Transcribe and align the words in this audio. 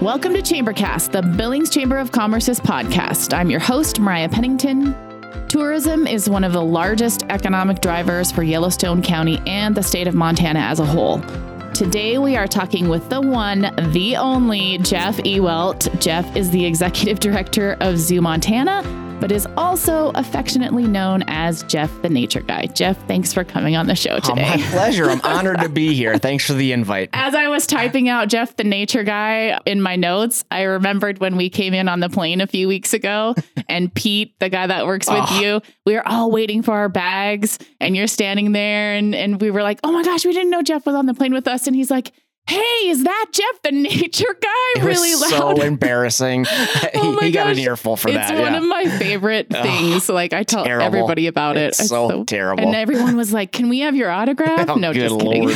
Welcome 0.00 0.32
to 0.32 0.40
Chambercast, 0.40 1.12
the 1.12 1.20
Billings 1.20 1.68
Chamber 1.68 1.98
of 1.98 2.10
Commerce's 2.10 2.58
podcast. 2.58 3.36
I'm 3.36 3.50
your 3.50 3.60
host, 3.60 4.00
Mariah 4.00 4.30
Pennington. 4.30 4.96
Tourism 5.46 6.06
is 6.06 6.26
one 6.26 6.42
of 6.42 6.54
the 6.54 6.62
largest 6.62 7.24
economic 7.28 7.82
drivers 7.82 8.32
for 8.32 8.42
Yellowstone 8.42 9.02
County 9.02 9.42
and 9.46 9.74
the 9.74 9.82
state 9.82 10.08
of 10.08 10.14
Montana 10.14 10.60
as 10.60 10.80
a 10.80 10.86
whole. 10.86 11.20
Today, 11.74 12.16
we 12.16 12.34
are 12.34 12.48
talking 12.48 12.88
with 12.88 13.10
the 13.10 13.20
one, 13.20 13.74
the 13.92 14.16
only 14.16 14.78
Jeff 14.78 15.18
Ewelt. 15.18 16.00
Jeff 16.00 16.34
is 16.34 16.50
the 16.50 16.64
executive 16.64 17.20
director 17.20 17.76
of 17.80 17.98
Zoo 17.98 18.22
Montana 18.22 18.82
but 19.20 19.30
is 19.30 19.46
also 19.56 20.10
affectionately 20.14 20.84
known 20.84 21.22
as 21.26 21.62
Jeff 21.64 21.90
the 22.02 22.08
Nature 22.08 22.40
Guy. 22.40 22.66
Jeff, 22.66 22.96
thanks 23.06 23.32
for 23.32 23.44
coming 23.44 23.76
on 23.76 23.86
the 23.86 23.94
show 23.94 24.18
today. 24.18 24.50
Oh, 24.52 24.56
my 24.56 24.62
pleasure. 24.70 25.10
I'm 25.10 25.20
honored 25.24 25.60
to 25.60 25.68
be 25.68 25.94
here. 25.94 26.16
Thanks 26.16 26.46
for 26.46 26.54
the 26.54 26.72
invite. 26.72 27.10
As 27.12 27.34
I 27.34 27.48
was 27.48 27.66
typing 27.66 28.08
out 28.08 28.28
Jeff 28.28 28.56
the 28.56 28.64
Nature 28.64 29.04
Guy 29.04 29.60
in 29.66 29.82
my 29.82 29.96
notes, 29.96 30.44
I 30.50 30.62
remembered 30.62 31.18
when 31.18 31.36
we 31.36 31.50
came 31.50 31.74
in 31.74 31.88
on 31.88 32.00
the 32.00 32.08
plane 32.08 32.40
a 32.40 32.46
few 32.46 32.66
weeks 32.66 32.94
ago 32.94 33.34
and 33.68 33.92
Pete, 33.94 34.38
the 34.40 34.48
guy 34.48 34.66
that 34.66 34.86
works 34.86 35.08
with 35.08 35.24
oh. 35.28 35.40
you, 35.40 35.60
we 35.84 35.94
were 35.94 36.06
all 36.08 36.30
waiting 36.30 36.62
for 36.62 36.74
our 36.74 36.88
bags 36.88 37.58
and 37.80 37.94
you're 37.94 38.06
standing 38.06 38.52
there 38.52 38.94
and, 38.94 39.14
and 39.14 39.40
we 39.40 39.50
were 39.50 39.62
like, 39.62 39.80
oh 39.84 39.92
my 39.92 40.02
gosh, 40.02 40.24
we 40.24 40.32
didn't 40.32 40.50
know 40.50 40.62
Jeff 40.62 40.86
was 40.86 40.94
on 40.94 41.06
the 41.06 41.14
plane 41.14 41.34
with 41.34 41.46
us. 41.46 41.66
And 41.66 41.76
he's 41.76 41.90
like, 41.90 42.12
hey, 42.48 42.88
is 42.88 43.04
that 43.04 43.26
Jeff 43.32 43.62
the 43.62 43.72
nature 43.72 44.36
guy? 44.40 44.48
It 44.76 44.84
really 44.84 45.10
was 45.10 45.32
loud. 45.32 45.58
So 45.58 45.62
embarrassing. 45.66 46.46
oh 46.94 47.18
he, 47.20 47.26
he 47.26 47.32
got 47.32 47.48
an 47.48 47.58
earful 47.58 47.96
for 47.96 48.08
it's 48.08 48.16
that. 48.16 48.30
It's 48.32 48.40
one 48.40 48.52
yeah. 48.52 48.58
of 48.58 48.64
my 48.64 48.98
favorite 48.98 49.50
things. 49.50 50.08
like 50.08 50.32
I 50.32 50.44
tell 50.44 50.64
terrible. 50.64 50.86
everybody 50.86 51.26
about 51.26 51.56
it. 51.56 51.70
It's, 51.70 51.80
it's 51.80 51.88
so, 51.88 52.08
so, 52.08 52.24
terrible. 52.24 52.64
And 52.64 52.74
everyone 52.74 53.16
was 53.16 53.32
like, 53.32 53.50
"Can 53.50 53.68
we 53.68 53.80
have 53.80 53.96
your 53.96 54.10
autograph?" 54.10 54.68
oh, 54.68 54.76
no, 54.76 54.92
just 54.92 55.18
kidding. 55.18 55.50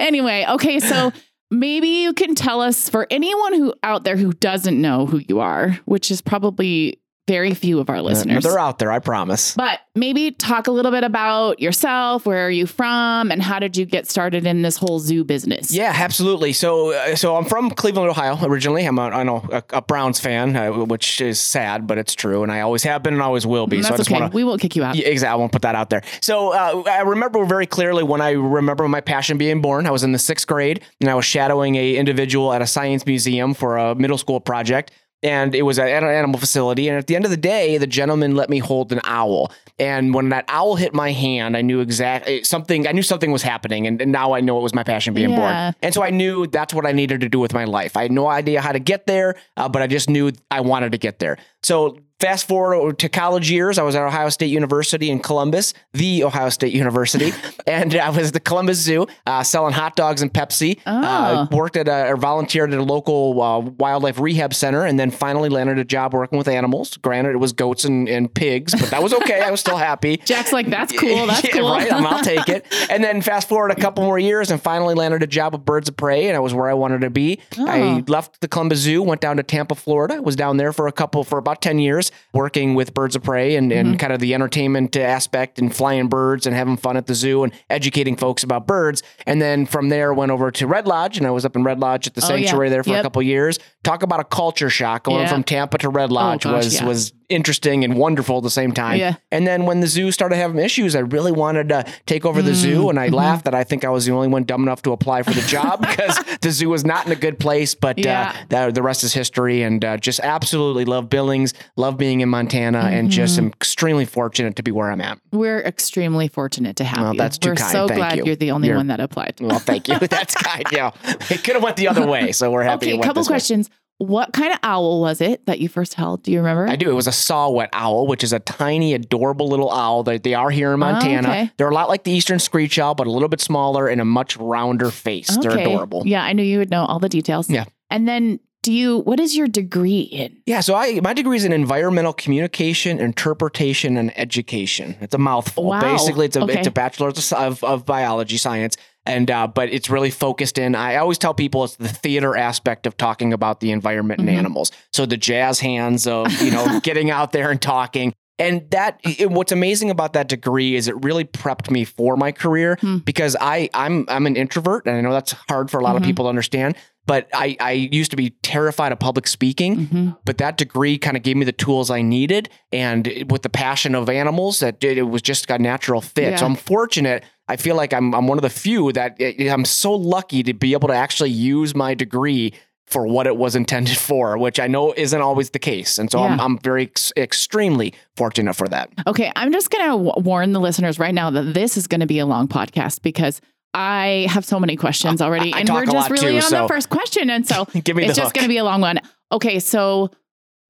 anyway, 0.00 0.46
okay, 0.48 0.80
so 0.80 1.12
maybe 1.50 1.88
you 1.88 2.12
can 2.12 2.34
tell 2.34 2.60
us 2.60 2.88
for 2.88 3.06
anyone 3.08 3.54
who 3.54 3.72
out 3.82 4.04
there 4.04 4.16
who 4.16 4.32
doesn't 4.32 4.80
know 4.80 5.06
who 5.06 5.20
you 5.28 5.38
are, 5.38 5.78
which 5.84 6.10
is 6.10 6.20
probably 6.20 7.00
very 7.28 7.52
few 7.52 7.78
of 7.78 7.90
our 7.90 8.00
listeners. 8.00 8.42
they're 8.42 8.58
out 8.58 8.78
there, 8.78 8.90
I 8.90 8.98
promise. 8.98 9.54
But 9.54 9.80
maybe 9.94 10.30
talk 10.30 10.66
a 10.66 10.70
little 10.70 10.90
bit 10.90 11.04
about 11.04 11.60
yourself. 11.60 12.24
Where 12.24 12.46
are 12.46 12.50
you 12.50 12.66
from, 12.66 13.30
and 13.30 13.42
how 13.42 13.58
did 13.58 13.76
you 13.76 13.84
get 13.84 14.08
started 14.08 14.46
in 14.46 14.62
this 14.62 14.78
whole 14.78 14.98
zoo 14.98 15.24
business? 15.24 15.70
Yeah, 15.70 15.92
absolutely. 15.94 16.54
So, 16.54 16.92
uh, 16.92 17.14
so 17.14 17.36
I'm 17.36 17.44
from 17.44 17.70
Cleveland, 17.70 18.08
Ohio, 18.08 18.38
originally. 18.42 18.86
I'm 18.86 18.98
a, 18.98 19.02
I 19.02 19.22
know 19.22 19.46
a, 19.52 19.62
a 19.74 19.82
Browns 19.82 20.18
fan, 20.18 20.56
uh, 20.56 20.72
which 20.72 21.20
is 21.20 21.38
sad, 21.38 21.86
but 21.86 21.98
it's 21.98 22.14
true, 22.14 22.42
and 22.42 22.50
I 22.50 22.62
always 22.62 22.82
have 22.84 23.02
been 23.02 23.12
and 23.12 23.22
always 23.22 23.46
will 23.46 23.66
be. 23.66 23.76
Mm, 23.76 23.82
that's 23.82 23.88
so 23.88 23.94
I 23.94 23.96
just 23.98 24.10
okay. 24.10 24.20
Wanna, 24.20 24.34
we 24.34 24.42
won't 24.42 24.60
kick 24.60 24.74
you 24.74 24.82
out. 24.82 24.94
Yeah, 24.96 25.06
exactly. 25.06 25.32
I 25.32 25.36
won't 25.36 25.52
put 25.52 25.62
that 25.62 25.74
out 25.74 25.90
there. 25.90 26.02
So 26.22 26.54
uh, 26.54 26.82
I 26.86 27.02
remember 27.02 27.44
very 27.44 27.66
clearly 27.66 28.02
when 28.02 28.22
I 28.22 28.30
remember 28.30 28.88
my 28.88 29.02
passion 29.02 29.36
being 29.36 29.60
born. 29.60 29.86
I 29.86 29.90
was 29.90 30.02
in 30.02 30.12
the 30.12 30.18
sixth 30.18 30.46
grade, 30.46 30.82
and 31.00 31.10
I 31.10 31.14
was 31.14 31.26
shadowing 31.26 31.76
a 31.76 31.96
individual 31.96 32.54
at 32.54 32.62
a 32.62 32.66
science 32.66 33.04
museum 33.04 33.52
for 33.52 33.76
a 33.76 33.94
middle 33.94 34.18
school 34.18 34.40
project 34.40 34.92
and 35.22 35.54
it 35.54 35.62
was 35.62 35.78
at 35.78 35.88
an 35.88 36.08
animal 36.08 36.38
facility. 36.38 36.88
And 36.88 36.96
at 36.96 37.06
the 37.06 37.16
end 37.16 37.24
of 37.24 37.30
the 37.30 37.36
day, 37.36 37.78
the 37.78 37.86
gentleman 37.86 38.36
let 38.36 38.48
me 38.48 38.58
hold 38.58 38.92
an 38.92 39.00
owl. 39.04 39.52
And 39.78 40.14
when 40.14 40.28
that 40.30 40.44
owl 40.48 40.76
hit 40.76 40.92
my 40.94 41.12
hand, 41.12 41.56
I 41.56 41.62
knew 41.62 41.80
exactly 41.80 42.42
something. 42.44 42.86
I 42.86 42.92
knew 42.92 43.02
something 43.02 43.30
was 43.30 43.42
happening, 43.42 43.86
and, 43.86 44.00
and 44.00 44.10
now 44.10 44.32
I 44.32 44.40
know 44.40 44.58
it 44.58 44.62
was 44.62 44.74
my 44.74 44.82
passion 44.82 45.14
being 45.14 45.30
yeah. 45.30 45.70
born. 45.70 45.74
And 45.82 45.94
so 45.94 46.02
I 46.02 46.10
knew 46.10 46.46
that's 46.46 46.74
what 46.74 46.86
I 46.86 46.92
needed 46.92 47.20
to 47.20 47.28
do 47.28 47.38
with 47.38 47.54
my 47.54 47.64
life. 47.64 47.96
I 47.96 48.02
had 48.02 48.12
no 48.12 48.26
idea 48.26 48.60
how 48.60 48.72
to 48.72 48.80
get 48.80 49.06
there, 49.06 49.36
uh, 49.56 49.68
but 49.68 49.82
I 49.82 49.86
just 49.86 50.10
knew 50.10 50.32
I 50.50 50.60
wanted 50.60 50.92
to 50.92 50.98
get 50.98 51.18
there. 51.18 51.38
So 51.62 51.98
Fast 52.20 52.48
forward 52.48 52.98
to 52.98 53.08
college 53.08 53.48
years, 53.48 53.78
I 53.78 53.84
was 53.84 53.94
at 53.94 54.02
Ohio 54.02 54.28
State 54.28 54.50
University 54.50 55.08
in 55.08 55.20
Columbus, 55.20 55.72
the 55.92 56.24
Ohio 56.24 56.48
State 56.48 56.72
University, 56.72 57.32
and 57.68 57.94
I 57.94 58.10
was 58.10 58.28
at 58.28 58.32
the 58.32 58.40
Columbus 58.40 58.78
Zoo 58.78 59.06
uh, 59.24 59.44
selling 59.44 59.72
hot 59.72 59.94
dogs 59.94 60.20
and 60.20 60.34
Pepsi. 60.34 60.80
Uh, 60.84 60.90
oh. 61.04 61.36
Uh, 61.52 61.56
worked 61.56 61.76
at 61.76 61.86
a, 61.86 62.08
or 62.08 62.16
volunteered 62.16 62.72
at 62.72 62.78
a 62.80 62.82
local 62.82 63.40
uh, 63.40 63.60
wildlife 63.60 64.18
rehab 64.18 64.52
center, 64.52 64.84
and 64.84 64.98
then 64.98 65.12
finally 65.12 65.48
landed 65.48 65.78
a 65.78 65.84
job 65.84 66.12
working 66.12 66.38
with 66.38 66.48
animals. 66.48 66.96
Granted, 66.96 67.34
it 67.34 67.36
was 67.36 67.52
goats 67.52 67.84
and, 67.84 68.08
and 68.08 68.34
pigs, 68.34 68.74
but 68.74 68.90
that 68.90 69.00
was 69.00 69.14
okay. 69.14 69.40
I 69.40 69.52
was 69.52 69.60
still 69.60 69.76
happy. 69.76 70.16
Jack's 70.24 70.52
like, 70.52 70.66
that's 70.66 70.92
cool. 70.98 71.28
That's 71.28 71.44
yeah, 71.44 71.52
cool. 71.52 71.70
right? 71.70 71.92
I'll 71.92 72.24
take 72.24 72.48
it. 72.48 72.66
And 72.90 73.04
then 73.04 73.22
fast 73.22 73.48
forward 73.48 73.70
a 73.70 73.76
couple 73.76 74.02
more 74.02 74.18
years, 74.18 74.50
and 74.50 74.60
finally 74.60 74.96
landed 74.96 75.22
a 75.22 75.28
job 75.28 75.52
with 75.52 75.64
Birds 75.64 75.88
of 75.88 75.96
Prey, 75.96 76.26
and 76.26 76.36
I 76.36 76.40
was 76.40 76.52
where 76.52 76.68
I 76.68 76.74
wanted 76.74 77.02
to 77.02 77.10
be. 77.10 77.38
Oh. 77.56 77.68
I 77.68 78.02
left 78.08 78.40
the 78.40 78.48
Columbus 78.48 78.80
Zoo, 78.80 79.04
went 79.04 79.20
down 79.20 79.36
to 79.36 79.44
Tampa, 79.44 79.76
Florida. 79.76 80.20
Was 80.20 80.34
down 80.34 80.56
there 80.56 80.72
for 80.72 80.88
a 80.88 80.92
couple 80.92 81.22
for 81.22 81.38
about 81.38 81.62
ten 81.62 81.78
years 81.78 82.07
working 82.32 82.74
with 82.74 82.94
birds 82.94 83.16
of 83.16 83.22
prey 83.22 83.56
and, 83.56 83.72
and 83.72 83.88
mm-hmm. 83.88 83.96
kind 83.96 84.12
of 84.12 84.20
the 84.20 84.34
entertainment 84.34 84.96
aspect 84.96 85.58
and 85.58 85.74
flying 85.74 86.08
birds 86.08 86.46
and 86.46 86.54
having 86.54 86.76
fun 86.76 86.96
at 86.96 87.06
the 87.06 87.14
zoo 87.14 87.44
and 87.44 87.52
educating 87.70 88.16
folks 88.16 88.42
about 88.42 88.66
birds. 88.66 89.02
And 89.26 89.40
then 89.40 89.66
from 89.66 89.88
there 89.88 90.12
went 90.12 90.32
over 90.32 90.50
to 90.52 90.66
Red 90.66 90.86
Lodge 90.86 91.18
and 91.18 91.26
I 91.26 91.30
was 91.30 91.44
up 91.44 91.56
in 91.56 91.64
Red 91.64 91.80
Lodge 91.80 92.06
at 92.06 92.14
the 92.14 92.24
oh, 92.24 92.28
sanctuary 92.28 92.66
yeah. 92.66 92.70
there 92.70 92.84
for 92.84 92.90
yep. 92.90 93.00
a 93.00 93.02
couple 93.02 93.22
years. 93.22 93.58
Talk 93.84 94.02
about 94.02 94.20
a 94.20 94.24
culture 94.24 94.70
shock 94.70 95.04
going 95.04 95.28
from 95.28 95.44
Tampa 95.44 95.78
to 95.78 95.88
Red 95.88 96.10
oh, 96.10 96.14
Lodge 96.14 96.46
oh, 96.46 96.52
gosh, 96.52 96.64
was 96.64 96.74
yeah. 96.74 96.86
was 96.86 97.12
interesting 97.28 97.84
and 97.84 97.96
wonderful 97.96 98.38
at 98.38 98.42
the 98.42 98.50
same 98.50 98.72
time. 98.72 98.98
Yeah. 98.98 99.16
And 99.30 99.46
then 99.46 99.66
when 99.66 99.80
the 99.80 99.86
zoo 99.86 100.10
started 100.10 100.36
having 100.36 100.58
issues, 100.58 100.96
I 100.96 101.00
really 101.00 101.32
wanted 101.32 101.68
to 101.68 101.84
take 102.06 102.24
over 102.24 102.42
the 102.42 102.52
mm 102.52 102.54
zoo. 102.54 102.88
And 102.88 102.98
I 102.98 103.06
mm-hmm. 103.06 103.16
laughed 103.16 103.44
that 103.44 103.54
I 103.54 103.64
think 103.64 103.84
I 103.84 103.90
was 103.90 104.06
the 104.06 104.12
only 104.12 104.28
one 104.28 104.44
dumb 104.44 104.62
enough 104.62 104.82
to 104.82 104.92
apply 104.92 105.22
for 105.22 105.32
the 105.32 105.42
job 105.42 105.80
because 105.88 106.18
the 106.40 106.50
zoo 106.50 106.70
was 106.70 106.84
not 106.84 107.06
in 107.06 107.12
a 107.12 107.16
good 107.16 107.38
place. 107.38 107.74
But 107.74 107.98
uh, 107.98 108.02
yeah. 108.04 108.36
uh, 108.50 108.66
the, 108.66 108.72
the, 108.72 108.82
rest 108.82 109.04
is 109.04 109.12
history. 109.12 109.62
And 109.62 109.84
uh, 109.84 109.96
just 109.98 110.20
absolutely 110.20 110.84
love 110.84 111.08
Billings, 111.08 111.54
love 111.76 111.98
being 111.98 112.20
in 112.20 112.28
Montana, 112.28 112.78
mm-hmm. 112.78 112.94
and 112.94 113.10
just 113.10 113.38
am 113.38 113.48
extremely 113.48 114.04
fortunate 114.04 114.56
to 114.56 114.62
be 114.62 114.70
where 114.70 114.90
I'm 114.90 115.00
at. 115.00 115.20
We're 115.30 115.60
extremely 115.60 116.28
fortunate 116.28 116.76
to 116.76 116.84
have 116.84 117.00
well, 117.00 117.12
you. 117.12 117.18
That's 117.18 117.38
too 117.38 117.50
We're 117.50 117.56
kind. 117.56 117.72
so 117.72 117.88
thank 117.88 117.98
glad 117.98 118.16
you. 118.18 118.32
are 118.32 118.36
the 118.36 118.50
only 118.50 118.68
you're, 118.68 118.76
one 118.76 118.88
that 118.88 119.00
applied. 119.00 119.34
Well, 119.40 119.58
thank 119.58 119.88
you. 119.88 119.98
That's 120.08 120.34
kind. 120.34 120.64
Yeah, 120.72 120.92
it 121.04 121.44
could 121.44 121.54
have 121.54 121.62
went 121.62 121.76
the 121.76 121.88
other 121.88 122.06
way. 122.06 122.32
So 122.32 122.50
we're 122.50 122.62
happy. 122.62 122.92
Okay, 122.92 122.98
a 122.98 123.02
couple 123.02 123.24
questions. 123.24 123.68
Way. 123.68 123.74
What 123.98 124.32
kind 124.32 124.52
of 124.52 124.60
owl 124.62 125.00
was 125.00 125.20
it 125.20 125.44
that 125.46 125.58
you 125.58 125.68
first 125.68 125.94
held? 125.94 126.22
Do 126.22 126.30
you 126.30 126.38
remember? 126.38 126.68
I 126.68 126.76
do. 126.76 126.88
It 126.88 126.94
was 126.94 127.08
a 127.08 127.12
saw-whet 127.12 127.70
owl, 127.72 128.06
which 128.06 128.22
is 128.22 128.32
a 128.32 128.38
tiny, 128.38 128.94
adorable 128.94 129.48
little 129.48 129.72
owl 129.72 130.04
that 130.04 130.22
they 130.22 130.34
are 130.34 130.50
here 130.50 130.68
in 130.68 130.74
oh, 130.74 130.76
Montana. 130.76 131.28
Oh, 131.28 131.30
okay. 131.32 131.50
They're 131.56 131.68
a 131.68 131.74
lot 131.74 131.88
like 131.88 132.04
the 132.04 132.12
eastern 132.12 132.38
screech 132.38 132.78
owl, 132.78 132.94
but 132.94 133.08
a 133.08 133.10
little 133.10 133.28
bit 133.28 133.40
smaller 133.40 133.88
and 133.88 134.00
a 134.00 134.04
much 134.04 134.36
rounder 134.36 134.92
face. 134.92 135.36
Okay. 135.36 135.48
They're 135.48 135.58
adorable. 135.58 136.04
Yeah, 136.06 136.22
I 136.22 136.32
knew 136.32 136.44
you 136.44 136.58
would 136.58 136.70
know 136.70 136.84
all 136.84 137.00
the 137.00 137.08
details. 137.08 137.50
Yeah. 137.50 137.64
And 137.90 138.06
then 138.06 138.38
do 138.62 138.72
you 138.72 138.98
what 138.98 139.18
is 139.20 139.36
your 139.36 139.48
degree 139.48 140.00
in? 140.00 140.36
Yeah, 140.46 140.60
so 140.60 140.74
I 140.74 141.00
my 141.00 141.12
degree 141.12 141.36
is 141.36 141.44
in 141.44 141.52
environmental 141.52 142.12
communication, 142.12 142.98
interpretation, 142.98 143.96
and 143.96 144.16
education. 144.18 144.96
It's 145.00 145.14
a 145.14 145.18
mouthful. 145.18 145.64
Wow. 145.64 145.80
Basically, 145.80 146.26
it's 146.26 146.36
a 146.36 146.42
okay. 146.42 146.58
it's 146.58 146.66
a 146.66 146.70
bachelor's 146.70 147.32
of, 147.32 147.62
of 147.64 147.86
biology 147.86 148.36
science 148.36 148.76
and 149.08 149.30
uh, 149.30 149.46
but 149.46 149.72
it's 149.72 149.90
really 149.90 150.10
focused 150.10 150.58
in. 150.58 150.74
I 150.74 150.96
always 150.96 151.18
tell 151.18 151.34
people 151.34 151.64
it's 151.64 151.76
the 151.76 151.88
theater 151.88 152.36
aspect 152.36 152.86
of 152.86 152.96
talking 152.96 153.32
about 153.32 153.60
the 153.60 153.72
environment 153.72 154.20
mm-hmm. 154.20 154.28
and 154.28 154.38
animals. 154.38 154.70
So 154.92 155.06
the 155.06 155.16
jazz 155.16 155.60
hands 155.60 156.06
of 156.06 156.30
you 156.42 156.50
know 156.50 156.80
getting 156.82 157.10
out 157.10 157.32
there 157.32 157.50
and 157.50 157.60
talking. 157.60 158.14
And 158.40 158.70
that 158.70 159.00
it, 159.02 159.30
what's 159.30 159.50
amazing 159.50 159.90
about 159.90 160.12
that 160.12 160.28
degree 160.28 160.76
is 160.76 160.86
it 160.86 160.94
really 161.02 161.24
prepped 161.24 161.72
me 161.72 161.84
for 161.84 162.16
my 162.16 162.30
career 162.30 162.76
hmm. 162.80 162.98
because 162.98 163.36
I 163.40 163.68
I'm 163.74 164.04
I'm 164.08 164.26
an 164.26 164.36
introvert 164.36 164.86
and 164.86 164.96
I 164.96 165.00
know 165.00 165.12
that's 165.12 165.32
hard 165.48 165.72
for 165.72 165.80
a 165.80 165.82
lot 165.82 165.90
mm-hmm. 165.90 165.96
of 165.96 166.02
people 166.04 166.26
to 166.26 166.28
understand 166.28 166.76
but 167.08 167.26
I, 167.32 167.56
I 167.58 167.72
used 167.72 168.10
to 168.10 168.18
be 168.18 168.30
terrified 168.42 168.92
of 168.92 168.98
public 168.98 169.26
speaking. 169.26 169.76
Mm-hmm. 169.78 170.10
But 170.26 170.36
that 170.38 170.58
degree 170.58 170.98
kind 170.98 171.16
of 171.16 171.22
gave 171.22 171.38
me 171.38 171.46
the 171.46 171.52
tools 171.52 171.90
I 171.90 172.02
needed. 172.02 172.50
And 172.70 173.24
with 173.30 173.40
the 173.40 173.48
passion 173.48 173.94
of 173.94 174.10
animals, 174.10 174.60
that 174.60 174.84
it 174.84 175.04
was 175.04 175.22
just 175.22 175.50
a 175.50 175.58
natural 175.58 176.02
fit. 176.02 176.32
Yeah. 176.32 176.36
So 176.36 176.44
I'm 176.44 176.54
fortunate. 176.54 177.24
I 177.48 177.56
feel 177.56 177.76
like 177.76 177.92
I'm, 177.92 178.14
I'm 178.14 178.26
one 178.26 178.38
of 178.38 178.42
the 178.42 178.50
few 178.50 178.92
that 178.92 179.16
eh, 179.20 179.32
eh, 179.38 179.52
I'm 179.52 179.64
so 179.64 179.92
lucky 179.92 180.42
to 180.42 180.52
be 180.52 180.72
able 180.72 180.88
to 180.88 180.94
actually 180.94 181.30
use 181.30 181.74
my 181.74 181.94
degree 181.94 182.52
for 182.86 183.06
what 183.06 183.26
it 183.26 183.36
was 183.36 183.54
intended 183.54 183.96
for, 184.08 184.38
which 184.38 184.60
I 184.60 184.66
know 184.66 184.92
isn't 184.96 185.20
always 185.20 185.50
the 185.50 185.58
case. 185.58 185.98
And 185.98 186.10
so 186.10 186.18
yeah. 186.18 186.26
I'm, 186.26 186.40
I'm 186.40 186.58
very 186.58 186.84
ex- 186.84 187.12
extremely 187.16 187.94
fortunate 188.16 188.54
for 188.54 188.68
that. 188.68 188.90
Okay. 189.06 189.32
I'm 189.36 189.52
just 189.52 189.70
going 189.70 189.84
to 189.84 190.04
w- 190.04 190.28
warn 190.28 190.52
the 190.52 190.60
listeners 190.60 190.98
right 190.98 191.14
now 191.14 191.30
that 191.30 191.54
this 191.54 191.76
is 191.76 191.86
going 191.86 192.00
to 192.00 192.06
be 192.06 192.18
a 192.18 192.26
long 192.26 192.48
podcast 192.48 193.02
because 193.02 193.40
I 193.74 194.26
have 194.30 194.44
so 194.44 194.58
many 194.58 194.76
questions 194.76 195.20
oh, 195.20 195.26
already, 195.26 195.52
I, 195.52 195.58
I 195.58 195.60
and 195.60 195.68
we're 195.68 195.86
just 195.86 196.10
really 196.10 196.32
too, 196.32 196.36
on 196.36 196.42
so. 196.42 196.62
the 196.62 196.68
first 196.68 196.88
question, 196.88 197.28
and 197.28 197.46
so 197.46 197.64
Give 197.84 197.96
me 197.96 198.06
it's 198.06 198.16
just 198.16 198.34
going 198.34 198.44
to 198.44 198.48
be 198.48 198.56
a 198.56 198.64
long 198.64 198.80
one. 198.80 198.98
Okay, 199.30 199.60
so 199.60 200.10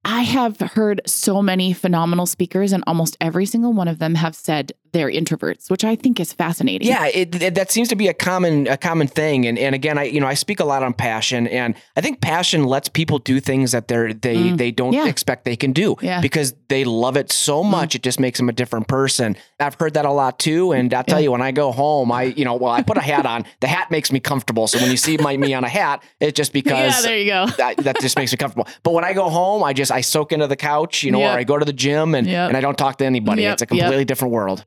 I 0.05 0.23
have 0.23 0.59
heard 0.59 1.03
so 1.07 1.41
many 1.41 1.73
phenomenal 1.73 2.27
speakers, 2.27 2.73
and 2.73 2.83
almost 2.87 3.17
every 3.21 3.47
single 3.47 3.73
one 3.73 3.87
of 3.87 3.99
them 3.99 4.17
have 4.17 4.35
said 4.35 4.73
they're 4.93 5.11
introverts, 5.11 5.71
which 5.71 5.85
I 5.85 5.97
think 5.97 6.21
is 6.21 6.33
fascinating. 6.33 6.89
Yeah, 6.89 7.07
it, 7.07 7.41
it, 7.41 7.55
that 7.55 7.71
seems 7.71 7.89
to 7.89 7.97
be 7.97 8.09
a 8.09 8.15
common 8.15 8.67
a 8.67 8.77
common 8.77 9.07
thing. 9.07 9.47
And 9.47 9.59
and 9.59 9.75
again, 9.75 9.99
I 9.99 10.05
you 10.05 10.21
know 10.21 10.27
I 10.27 10.35
speak 10.35 10.61
a 10.61 10.65
lot 10.65 10.83
on 10.83 10.93
passion, 10.93 11.47
and 11.49 11.75
I 11.97 12.01
think 12.01 12.21
passion 12.21 12.65
lets 12.65 12.89
people 12.89 13.19
do 13.19 13.41
things 13.41 13.73
that 13.73 13.89
they're 13.89 14.13
they 14.13 14.37
mm. 14.37 14.59
they 14.59 14.71
don't 14.71 14.93
yeah. 14.93 15.07
expect 15.07 15.45
they 15.45 15.57
can 15.57 15.73
do 15.73 15.97
yeah. 16.01 16.21
because 16.21 16.55
they 16.69 16.85
love 16.85 17.17
it 17.17 17.31
so 17.31 17.63
mm. 17.63 17.71
much. 17.71 17.91
Mm. 17.91 17.95
It 17.97 18.03
just 18.03 18.21
makes 18.21 18.39
them 18.39 18.49
a 18.49 18.53
different 18.53 18.89
person. 18.89 19.37
I've 19.61 19.75
heard 19.75 19.95
that 19.95 20.05
a 20.05 20.13
lot 20.13 20.39
too, 20.39 20.73
and 20.73 20.93
I'll 20.95 21.05
tell 21.05 21.19
yeah. 21.19 21.25
you 21.25 21.33
when 21.33 21.43
I 21.43 21.53
go 21.53 21.73
home, 21.73 22.11
I 22.13 22.25
you 22.25 22.45
know 22.45 22.55
well 22.55 22.73
I 22.73 22.83
put 22.83 22.97
a 22.97 23.03
hat 23.03 23.27
on. 23.27 23.45
The 23.61 23.69
hat 23.69 23.91
makes 23.91 24.13
me 24.13 24.21
comfortable. 24.21 24.67
So 24.67 24.79
when 24.79 24.91
you 24.91 24.97
see 24.97 25.17
my 25.17 25.37
me 25.37 25.55
on 25.55 25.65
a 25.65 25.69
hat, 25.69 26.03
it's 26.21 26.37
just 26.37 26.53
because 26.59 26.95
yeah, 26.97 27.01
there 27.03 27.19
you 27.19 27.27
go. 27.27 27.47
that, 27.59 27.77
that 27.79 28.01
just 28.01 28.17
makes 28.17 28.33
me 28.33 28.39
comfortable. 28.39 28.69
But 28.83 28.93
when 28.95 29.05
I 29.05 29.13
go 29.13 29.29
home, 29.29 29.63
I 29.63 29.73
just 29.73 29.93
I 29.93 30.01
soak 30.01 30.33
into 30.33 30.47
the 30.47 30.57
couch, 30.57 31.03
you 31.03 31.11
know, 31.11 31.21
yep. 31.21 31.35
or 31.35 31.39
I 31.39 31.45
go 31.45 31.59
to 31.59 31.65
the 31.65 31.73
gym 31.73 32.15
and 32.15 32.27
yep. 32.27 32.49
and 32.49 32.57
I 32.57 32.61
don't 32.61 32.79
talk 32.79 32.99
to 32.99 33.05
anybody. 33.05 33.43
Yep. 33.43 33.53
It's 33.53 33.63
a 33.63 33.67
completely 33.67 34.05
different 34.05 34.33
world 34.33 34.65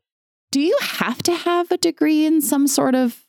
do 0.51 0.59
you 0.59 0.77
have 0.81 1.23
to 1.23 1.33
have 1.33 1.71
a 1.71 1.77
degree 1.77 2.25
in 2.25 2.41
some 2.41 2.67
sort 2.67 2.93
of 2.93 3.25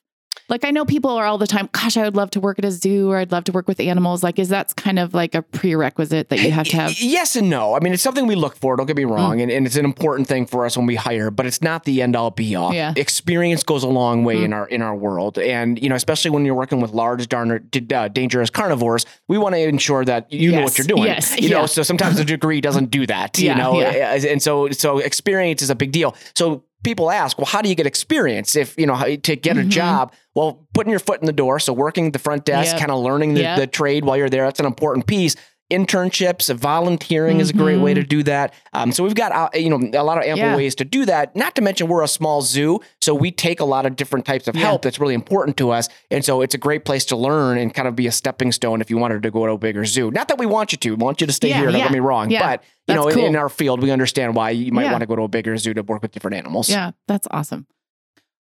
Like 0.48 0.64
I 0.64 0.70
know 0.70 0.84
people 0.84 1.10
are 1.10 1.24
all 1.24 1.38
the 1.38 1.46
time, 1.46 1.69
gosh, 1.72 1.96
I 1.96 2.02
would 2.02 2.16
love 2.16 2.30
to 2.30 2.40
work 2.40 2.58
at 2.58 2.64
a 2.64 2.70
zoo 2.70 3.10
or 3.10 3.19
I'd 3.19 3.32
love 3.32 3.44
to 3.44 3.52
work 3.52 3.69
with 3.69 3.80
animals. 3.80 4.22
Like, 4.22 4.38
is 4.38 4.48
that 4.48 4.74
kind 4.76 4.98
of 4.98 5.14
like 5.14 5.34
a 5.34 5.40
prerequisite 5.40 6.28
that 6.30 6.40
you 6.40 6.50
have 6.50 6.66
to 6.69 6.76
have? 6.76 7.00
Yes 7.00 7.36
and 7.36 7.48
no. 7.48 7.74
I 7.74 7.80
mean, 7.80 7.92
it's 7.92 8.02
something 8.02 8.26
we 8.26 8.34
look 8.34 8.56
for, 8.56 8.76
don't 8.76 8.86
get 8.86 8.96
me 8.96 9.04
mm. 9.04 9.10
wrong, 9.10 9.40
and, 9.40 9.50
and 9.50 9.66
it's 9.66 9.76
an 9.76 9.84
important 9.84 10.28
thing 10.28 10.46
for 10.46 10.66
us 10.66 10.76
when 10.76 10.86
we 10.86 10.96
hire, 10.96 11.30
but 11.30 11.46
it's 11.46 11.62
not 11.62 11.84
the 11.84 12.02
end 12.02 12.16
all 12.16 12.30
be 12.30 12.54
all. 12.54 12.74
Yeah. 12.74 12.92
Experience 12.96 13.62
goes 13.62 13.82
a 13.82 13.88
long 13.88 14.24
way 14.24 14.38
mm. 14.38 14.44
in 14.44 14.52
our 14.52 14.66
in 14.66 14.82
our 14.82 14.96
world. 14.96 15.38
And, 15.38 15.80
you 15.80 15.88
know, 15.88 15.94
especially 15.94 16.32
when 16.32 16.44
you're 16.44 16.56
working 16.56 16.80
with 16.80 16.90
large, 16.90 17.28
darn, 17.28 17.50
uh, 17.52 17.94
uh 17.94 18.08
dangerous 18.08 18.50
carnivores, 18.50 19.06
we 19.28 19.38
want 19.38 19.54
to 19.54 19.60
ensure 19.60 20.04
that 20.04 20.30
you 20.32 20.52
know 20.52 20.62
what 20.62 20.76
you're 20.76 20.86
doing. 20.86 21.04
Yes. 21.04 21.38
You 21.40 21.50
know, 21.50 21.66
so 21.66 21.82
sometimes 21.82 22.19
a 22.19 22.24
degree 22.24 22.60
doesn't 22.60 22.90
do 22.90 23.06
that. 23.06 23.38
Yeah, 23.38 23.52
You 23.52 23.62
know, 23.62 23.80
yeah. 23.80 24.32
and 24.32 24.42
so 24.42 24.70
so 24.70 24.98
experience 24.98 25.62
is 25.62 25.70
a 25.70 25.74
big 25.74 25.92
deal. 25.92 26.16
So 26.34 26.64
people 26.82 27.11
ask, 27.11 27.38
well, 27.38 27.46
how 27.46 27.62
do 27.62 27.69
you 27.69 27.75
get 27.75 27.87
experience 27.87 28.56
if 28.56 28.76
you 28.79 28.87
know 28.87 28.94
how- 28.94 29.05
to 29.17 29.37
get 29.37 29.56
a 29.56 29.61
Mhm. 29.61 29.69
job? 29.69 30.12
Well, 30.34 30.67
putting 30.75 30.90
your 30.90 30.99
foot 30.99 31.20
in 31.20 31.26
the 31.26 31.32
door, 31.32 31.58
so 31.58 31.73
working 31.73 32.11
the 32.11 32.19
front 32.19 32.44
desk, 32.44 32.73
Yep. 32.73 32.81
kind 32.81 32.90
of 32.90 33.00
learning 33.02 33.34
the, 33.34 33.43
Yep. 33.43 33.58
the 33.58 33.67
trade 33.67 34.05
while 34.05 34.17
you're 34.17 34.31
there. 34.31 34.44
That's 34.44 34.61
an 34.61 34.67
important 34.67 35.06
piece. 35.06 35.37
Internships, 35.72 36.54
volunteering 36.54 37.40
is 37.40 37.50
a 37.50 37.52
great 37.54 37.80
way 37.80 37.94
to 37.94 38.02
do 38.02 38.22
that. 38.24 38.52
Um, 38.74 38.92
so 38.92 39.02
we've 39.02 39.14
got 39.14 39.32
uh, 39.32 39.48
you 39.58 39.70
know 39.70 39.80
a 39.98 40.04
lot 40.04 40.19
of 40.19 40.24
ample 40.24 40.44
Yeah. 40.50 40.56
ways 40.56 40.74
to 40.76 40.84
do 40.84 41.04
that. 41.06 41.34
Not 41.34 41.54
to 41.56 41.62
mention 41.62 41.88
we're 41.88 42.02
a 42.02 42.08
small 42.08 42.42
zoo, 42.42 42.80
so 43.00 43.14
we 43.14 43.30
take 43.30 43.58
a 43.60 43.64
lot 43.64 43.86
of 43.86 43.96
different 43.96 44.26
types 44.26 44.46
of 44.48 44.54
Yeah. 44.54 44.62
help. 44.66 44.82
That's 44.82 45.00
really 45.00 45.14
important 45.14 45.56
to 45.56 45.70
us, 45.70 45.88
and 46.10 46.24
so 46.24 46.42
it's 46.42 46.54
a 46.54 46.58
great 46.58 46.84
place 46.84 47.04
to 47.06 47.16
learn 47.16 47.56
and 47.58 47.72
kind 47.72 47.88
of 47.88 47.96
be 47.96 48.06
a 48.06 48.12
stepping 48.12 48.52
stone 48.52 48.80
if 48.80 48.90
you 48.90 48.98
wanted 48.98 49.22
to 49.22 49.30
go 49.30 49.46
to 49.46 49.52
a 49.52 49.58
bigger 49.58 49.84
zoo. 49.84 50.10
Not 50.10 50.28
that 50.28 50.38
we 50.38 50.46
want 50.46 50.72
you 50.72 50.78
to, 50.78 50.90
we 50.90 50.96
want 50.96 51.20
you 51.20 51.26
to 51.26 51.32
stay 51.32 51.48
Yeah, 51.48 51.58
here. 51.60 51.70
Don't 51.72 51.80
get 51.80 51.92
me 51.92 52.00
wrong, 52.00 52.28
but 52.28 52.62
you 52.86 52.94
know 52.94 53.04
That's 53.04 53.16
in, 53.16 53.24
in 53.24 53.36
our 53.36 53.48
field 53.48 53.82
we 53.82 53.90
understand 53.90 54.34
why 54.36 54.50
you 54.50 54.72
might 54.72 54.90
want 54.90 55.00
to 55.00 55.06
go 55.06 55.16
to 55.16 55.22
a 55.22 55.28
bigger 55.28 55.56
zoo 55.56 55.72
to 55.74 55.82
work 55.82 56.02
with 56.02 56.12
different 56.12 56.36
animals. 56.36 56.69
Yeah, 56.69 56.90
that's 57.08 57.26
awesome. 57.30 57.66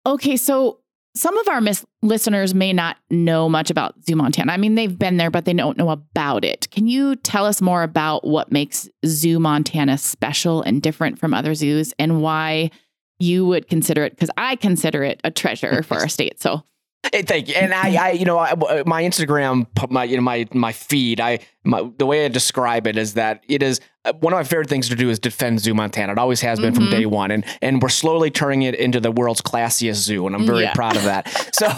Okay, 0.06 0.36
so 0.36 0.78
some 1.18 1.36
of 1.36 1.48
our 1.48 1.60
mis- 1.60 1.84
listeners 2.00 2.54
may 2.54 2.72
not 2.72 2.96
know 3.10 3.48
much 3.48 3.70
about 3.70 3.94
Zoo 4.06 4.14
Montana. 4.14 4.52
I 4.52 4.56
mean, 4.56 4.76
they've 4.76 4.98
been 4.98 5.16
there, 5.16 5.30
but 5.30 5.44
they 5.44 5.52
don't 5.52 5.76
know 5.76 5.90
about 5.90 6.44
it. 6.44 6.70
Can 6.70 6.86
you 6.86 7.16
tell 7.16 7.44
us 7.44 7.60
more 7.60 7.82
about 7.82 8.24
what 8.24 8.52
makes 8.52 8.88
Zoo 9.04 9.40
Montana 9.40 9.98
special 9.98 10.62
and 10.62 10.80
different 10.80 11.18
from 11.18 11.34
other 11.34 11.54
zoos 11.54 11.92
and 11.98 12.22
why 12.22 12.70
you 13.18 13.44
would 13.46 13.68
consider 13.68 14.04
it? 14.04 14.12
Because 14.12 14.30
I 14.36 14.54
consider 14.56 15.02
it 15.02 15.20
a 15.24 15.30
treasure 15.30 15.82
for 15.82 15.96
our 15.98 16.08
state. 16.08 16.40
So, 16.40 16.62
Hey, 17.12 17.22
thank 17.22 17.48
you. 17.48 17.54
And 17.54 17.72
I, 17.72 18.08
I 18.08 18.10
you 18.10 18.24
know, 18.24 18.38
I, 18.38 18.54
my 18.84 19.02
Instagram, 19.02 19.66
my, 19.90 20.04
you 20.04 20.16
know, 20.16 20.22
my 20.22 20.46
my 20.52 20.72
feed. 20.72 21.20
I, 21.20 21.38
my, 21.64 21.88
the 21.96 22.04
way 22.06 22.24
I 22.24 22.28
describe 22.28 22.86
it 22.86 22.98
is 22.98 23.14
that 23.14 23.44
it 23.48 23.62
is 23.62 23.80
uh, 24.04 24.12
one 24.14 24.32
of 24.32 24.36
my 24.38 24.42
favorite 24.44 24.68
things 24.68 24.88
to 24.88 24.96
do 24.96 25.08
is 25.08 25.18
defend 25.18 25.60
Zoo 25.60 25.74
Montana. 25.74 26.12
It 26.12 26.18
always 26.18 26.40
has 26.42 26.58
been 26.60 26.74
from 26.74 26.86
Mhm. 26.88 26.90
day 26.90 27.06
one, 27.06 27.30
and 27.30 27.44
and 27.62 27.80
we're 27.80 27.88
slowly 27.88 28.30
turning 28.30 28.62
it 28.62 28.74
into 28.74 29.00
the 29.00 29.12
world's 29.12 29.40
classiest 29.40 29.94
zoo, 30.02 30.26
and 30.26 30.34
I'm 30.34 30.44
very 30.44 30.62
Yeah. 30.64 30.74
proud 30.74 30.96
of 30.96 31.04
that. 31.04 31.26
So, 31.58 31.68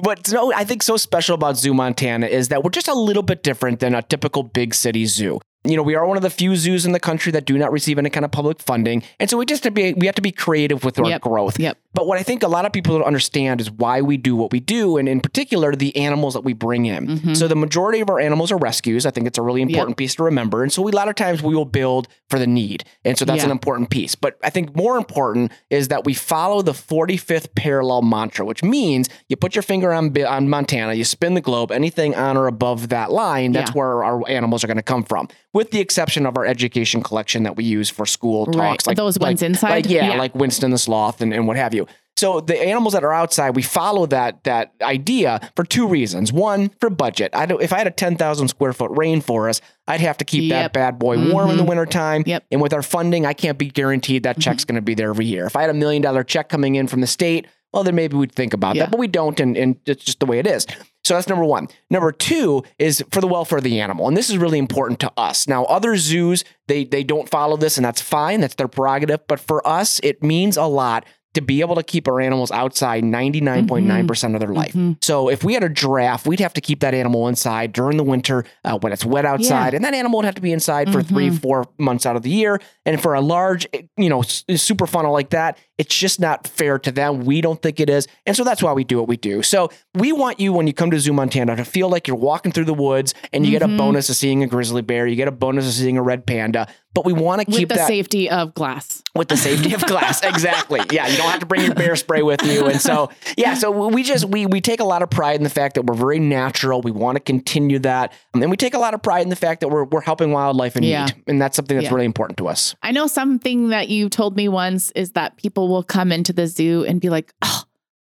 what's 0.00 0.32
no, 0.32 0.52
I 0.52 0.64
think 0.64 0.82
so 0.82 0.96
special 0.96 1.34
about 1.34 1.56
Zoo 1.56 1.72
Montana 1.74 2.26
is 2.26 2.48
that 2.48 2.64
we're 2.64 2.70
just 2.70 2.88
a 2.88 2.94
little 2.94 3.22
bit 3.22 3.42
different 3.42 3.80
than 3.80 3.94
a 3.94 4.02
typical 4.02 4.42
big 4.42 4.74
city 4.74 5.06
zoo. 5.06 5.40
You 5.64 5.76
know, 5.76 5.82
we 5.82 5.94
are 5.94 6.06
one 6.06 6.16
of 6.16 6.22
the 6.22 6.30
few 6.30 6.56
zoos 6.56 6.86
in 6.86 6.92
the 6.92 7.00
country 7.00 7.32
that 7.32 7.44
do 7.44 7.58
not 7.58 7.70
receive 7.70 7.98
any 7.98 8.08
kind 8.08 8.24
of 8.24 8.30
public 8.30 8.60
funding, 8.60 9.02
and 9.18 9.28
so 9.28 9.36
we 9.36 9.44
just 9.44 9.62
have 9.64 9.74
to 9.74 9.74
be 9.74 9.92
we 9.94 10.06
have 10.06 10.14
to 10.16 10.22
be 10.22 10.32
creative 10.32 10.84
with 10.84 10.98
our 10.98 11.08
Yep. 11.08 11.20
growth. 11.20 11.60
Yep. 11.60 11.76
But 11.92 12.06
what 12.06 12.18
I 12.18 12.22
think 12.22 12.42
a 12.44 12.48
lot 12.48 12.66
of 12.66 12.72
people 12.72 12.96
don't 12.96 13.06
understand 13.06 13.60
is 13.60 13.68
why 13.70 14.00
we 14.00 14.16
do 14.16 14.36
what 14.36 14.52
we 14.52 14.60
do, 14.60 14.96
and 14.96 15.08
in 15.08 15.20
particular, 15.20 15.74
the 15.74 15.94
animals 15.96 16.34
that 16.34 16.44
we 16.44 16.52
bring 16.52 16.86
in. 16.86 17.06
Mhm. 17.18 17.36
So 17.36 17.48
the 17.48 17.56
majority 17.56 17.98
of 18.00 18.08
our 18.08 18.20
animals 18.20 18.52
are 18.52 18.56
rescues. 18.56 19.04
I 19.06 19.10
think 19.10 19.26
it's 19.26 19.38
a 19.38 19.42
really 19.42 19.60
important 19.62 19.96
piece 19.96 20.14
to 20.14 20.22
remember. 20.22 20.62
And 20.62 20.72
so 20.72 20.82
we, 20.82 20.92
a 20.92 20.94
lot 20.94 21.08
of 21.08 21.16
times 21.16 21.42
we 21.42 21.54
will 21.54 21.64
build 21.64 22.06
for 22.28 22.38
the 22.38 22.46
need, 22.46 22.84
and 23.04 23.18
so 23.18 23.24
that's 23.24 23.38
Yeah. 23.38 23.46
an 23.46 23.50
important 23.50 23.90
piece. 23.90 24.14
But 24.14 24.36
I 24.44 24.50
think 24.50 24.76
more 24.76 24.96
important 24.96 25.50
is 25.68 25.88
that 25.88 26.04
we 26.04 26.14
follow 26.14 26.62
the 26.62 26.74
45th 26.74 27.54
parallel 27.56 28.02
mantra, 28.02 28.44
which 28.46 28.62
means 28.62 29.08
you 29.28 29.36
put 29.36 29.56
your 29.56 29.62
finger 29.62 29.92
on 29.92 30.14
on 30.28 30.48
Montana, 30.48 30.94
you 30.94 31.04
spin 31.04 31.34
the 31.34 31.40
globe, 31.40 31.72
anything 31.72 32.14
on 32.14 32.36
or 32.36 32.46
above 32.46 32.88
that 32.90 33.10
line, 33.10 33.52
that's 33.52 33.70
Yeah. 33.70 33.78
where 33.78 34.04
our 34.04 34.22
animals 34.28 34.62
are 34.62 34.66
going 34.68 34.76
to 34.76 34.82
come 34.82 35.02
from, 35.02 35.28
with 35.52 35.70
the 35.72 35.80
exception 35.80 36.24
of 36.26 36.36
our 36.36 36.44
education 36.46 37.02
collection 37.02 37.42
that 37.42 37.56
we 37.56 37.64
use 37.64 37.88
for 37.90 38.06
school 38.06 38.46
Right. 38.46 38.54
talks, 38.70 38.86
like 38.86 38.96
Those 38.96 39.18
ones 39.18 39.42
inside? 39.42 39.70
like 39.70 39.90
yeah, 39.90 40.10
Yeah. 40.12 40.18
like 40.18 40.34
Winston 40.34 40.70
the 40.70 40.78
sloth 40.78 41.20
and, 41.20 41.32
and 41.34 41.46
what 41.48 41.56
have 41.56 41.74
you. 41.74 41.79
So 42.20 42.38
the 42.40 42.60
animals 42.60 42.92
that 42.92 43.02
are 43.02 43.14
outside, 43.14 43.56
we 43.56 43.62
follow 43.62 44.04
that 44.04 44.44
that 44.44 44.74
idea 44.82 45.40
for 45.56 45.64
two 45.64 45.88
reasons. 45.88 46.34
One, 46.34 46.68
for 46.78 46.90
budget. 46.90 47.30
I 47.34 47.46
don't 47.46 47.62
if 47.62 47.72
I 47.72 47.78
had 47.78 47.86
a 47.86 47.90
ten 47.90 48.16
thousand 48.16 48.48
square 48.48 48.74
foot 48.74 48.90
rainforest, 48.90 49.62
I'd 49.88 50.00
have 50.00 50.18
to 50.18 50.26
keep 50.26 50.50
that 50.50 50.74
bad 50.74 50.98
boy 50.98 51.16
warm 51.32 51.48
in 51.50 51.56
the 51.56 51.62
Mhm. 51.62 51.68
wintertime. 51.68 52.22
Yep. 52.26 52.44
And 52.50 52.60
with 52.60 52.74
our 52.74 52.82
funding, 52.82 53.24
I 53.24 53.32
can't 53.32 53.56
be 53.56 53.70
guaranteed 53.70 54.24
that 54.24 54.38
check's 54.38 54.66
going 54.66 54.74
to 54.76 54.82
be 54.82 54.94
there 54.94 55.08
every 55.08 55.24
year. 55.24 55.46
If 55.46 55.56
I 55.56 55.62
had 55.62 55.70
a 55.70 55.74
million 55.74 56.02
dollar 56.02 56.22
check 56.22 56.50
coming 56.50 56.74
in 56.74 56.88
from 56.88 57.00
the 57.00 57.06
state, 57.06 57.46
well, 57.72 57.84
then 57.84 57.94
maybe 57.94 58.18
we'd 58.18 58.32
think 58.32 58.52
about 58.52 58.76
Yeah. 58.76 58.82
that, 58.82 58.90
but 58.90 59.00
we 59.00 59.06
don't, 59.06 59.40
and, 59.40 59.56
and 59.56 59.76
it's 59.86 60.04
just 60.04 60.20
the 60.20 60.26
way 60.26 60.38
it 60.38 60.46
is. 60.46 60.66
So 61.04 61.14
that's 61.14 61.28
number 61.28 61.44
one. 61.46 61.68
Number 61.88 62.12
two 62.12 62.64
is 62.78 63.02
for 63.12 63.22
the 63.22 63.28
welfare 63.28 63.58
of 63.58 63.64
the 63.64 63.80
animal, 63.80 64.06
and 64.08 64.14
this 64.16 64.28
is 64.28 64.36
really 64.36 64.58
important 64.58 65.00
to 65.00 65.10
us. 65.16 65.48
Now, 65.48 65.64
other 65.64 65.96
zoos 65.96 66.44
they 66.68 66.84
they 66.84 67.02
don't 67.02 67.30
follow 67.30 67.56
this, 67.56 67.78
and 67.78 67.84
that's 67.86 68.02
fine. 68.02 68.42
That's 68.42 68.56
their 68.56 68.68
prerogative. 68.68 69.20
But 69.26 69.40
for 69.40 69.66
us, 69.66 70.00
it 70.02 70.22
means 70.22 70.58
a 70.58 70.66
lot 70.66 71.06
to 71.34 71.40
be 71.40 71.60
able 71.60 71.76
to 71.76 71.82
keep 71.82 72.08
our 72.08 72.20
animals 72.20 72.50
outside 72.50 73.04
99.9% 73.04 74.34
of 74.34 74.40
their 74.40 74.48
life. 74.52 74.72
Mhm. 74.72 74.96
So 75.02 75.28
if 75.28 75.44
we 75.44 75.54
had 75.54 75.62
a 75.62 75.68
giraffe, 75.68 76.26
we'd 76.26 76.40
have 76.40 76.52
to 76.54 76.60
keep 76.60 76.80
that 76.80 76.94
animal 76.94 77.28
inside 77.28 77.72
during 77.72 77.96
the 77.96 78.02
winter 78.04 78.44
uh, 78.64 78.78
when 78.78 78.92
it's 78.92 79.04
wet 79.04 79.24
outside, 79.24 79.74
and 79.74 79.84
that 79.84 79.94
animal 79.94 80.18
would 80.18 80.24
have 80.24 80.34
to 80.34 80.42
be 80.42 80.52
inside 80.52 80.90
for 80.92 81.02
three, 81.02 81.30
Mhm. 81.30 81.40
four 81.40 81.66
months 81.78 82.04
out 82.06 82.16
of 82.16 82.22
the 82.22 82.30
year. 82.30 82.60
And 82.84 83.00
for 83.00 83.14
a 83.14 83.20
large, 83.20 83.66
you 83.96 84.08
know, 84.08 84.22
super 84.22 84.86
funnel 84.86 85.12
like 85.12 85.30
that, 85.30 85.56
it's 85.78 85.96
just 85.96 86.20
not 86.20 86.46
fair 86.46 86.78
to 86.80 86.92
them. 86.92 87.24
We 87.24 87.40
don't 87.40 87.62
think 87.62 87.80
it 87.80 87.88
is, 87.88 88.06
and 88.26 88.36
so 88.36 88.44
that's 88.44 88.62
why 88.62 88.72
we 88.72 88.84
do 88.84 88.98
what 88.98 89.08
we 89.08 89.16
do. 89.16 89.42
So 89.42 89.70
we 89.94 90.12
want 90.12 90.40
you 90.40 90.52
when 90.52 90.66
you 90.66 90.72
come 90.72 90.90
to 90.90 90.98
Zoo 91.00 91.12
Montana 91.12 91.56
to 91.56 91.64
feel 91.64 91.88
like 91.88 92.06
you're 92.08 92.16
walking 92.16 92.52
through 92.52 92.64
the 92.66 92.74
woods, 92.74 93.14
and 93.32 93.44
you 93.46 93.52
get 93.52 93.62
a 93.62 93.66
Mhm. 93.66 93.78
bonus 93.78 94.08
of 94.10 94.16
seeing 94.16 94.42
a 94.42 94.46
grizzly 94.46 94.82
bear, 94.82 95.06
you 95.06 95.16
get 95.16 95.28
a 95.28 95.32
bonus 95.32 95.66
of 95.66 95.72
seeing 95.74 95.96
a 95.96 96.02
red 96.02 96.26
panda. 96.26 96.66
But 96.92 97.04
we 97.04 97.12
want 97.12 97.40
to 97.40 97.46
with 97.48 97.56
keep 97.56 97.68
the 97.68 97.76
that 97.76 97.86
safety 97.86 98.28
of 98.28 98.52
glass. 98.52 99.00
with 99.14 99.28
the 99.28 99.36
safety 99.36 99.74
of 99.74 99.86
glass. 99.86 100.20
exactly. 100.24 100.80
Yeah, 100.90 101.06
you 101.06 101.16
don't 101.16 101.30
have 101.30 101.38
to 101.38 101.46
bring 101.46 101.62
your 101.64 101.74
bear 101.74 101.94
spray 101.94 102.22
with 102.22 102.42
you. 102.44 102.66
And 102.66 102.80
so, 102.80 103.10
yeah, 103.38 103.54
so 103.54 103.88
we 103.88 104.02
just 104.02 104.24
we 104.24 104.46
we 104.46 104.60
take 104.60 104.80
a 104.80 104.84
lot 104.84 105.00
of 105.02 105.08
pride 105.08 105.36
in 105.36 105.44
the 105.44 105.50
fact 105.50 105.76
that 105.76 105.82
we're 105.86 105.94
very 105.94 106.18
natural. 106.18 106.80
We 106.82 106.90
want 106.90 107.14
to 107.16 107.20
continue 107.20 107.78
that. 107.80 108.12
And 108.34 108.42
then 108.42 108.50
we 108.50 108.56
take 108.56 108.74
a 108.74 108.78
lot 108.78 108.92
of 108.94 109.02
pride 109.02 109.22
in 109.22 109.28
the 109.28 109.36
fact 109.36 109.60
that 109.60 109.68
we're 109.68 109.84
we're 109.84 110.00
helping 110.00 110.32
wildlife 110.32 110.76
in 110.76 110.82
Yeah. 110.82 111.04
need. 111.06 111.14
And 111.28 111.40
that's 111.40 111.54
something 111.54 111.76
that's 111.76 111.84
Yeah. 111.88 111.94
really 111.94 112.06
important 112.06 112.38
to 112.38 112.48
us. 112.48 112.74
I 112.82 112.90
know 112.90 113.06
something 113.06 113.68
that 113.68 113.88
you 113.88 114.08
told 114.08 114.36
me 114.36 114.48
once 114.48 114.90
is 114.96 115.12
that 115.12 115.36
people 115.36 115.68
will 115.68 115.84
come 115.84 116.10
into 116.10 116.32
the 116.32 116.48
zoo 116.48 116.84
and 116.84 117.00
be 117.00 117.08
like, 117.08 117.32
"Oh, 117.42 117.62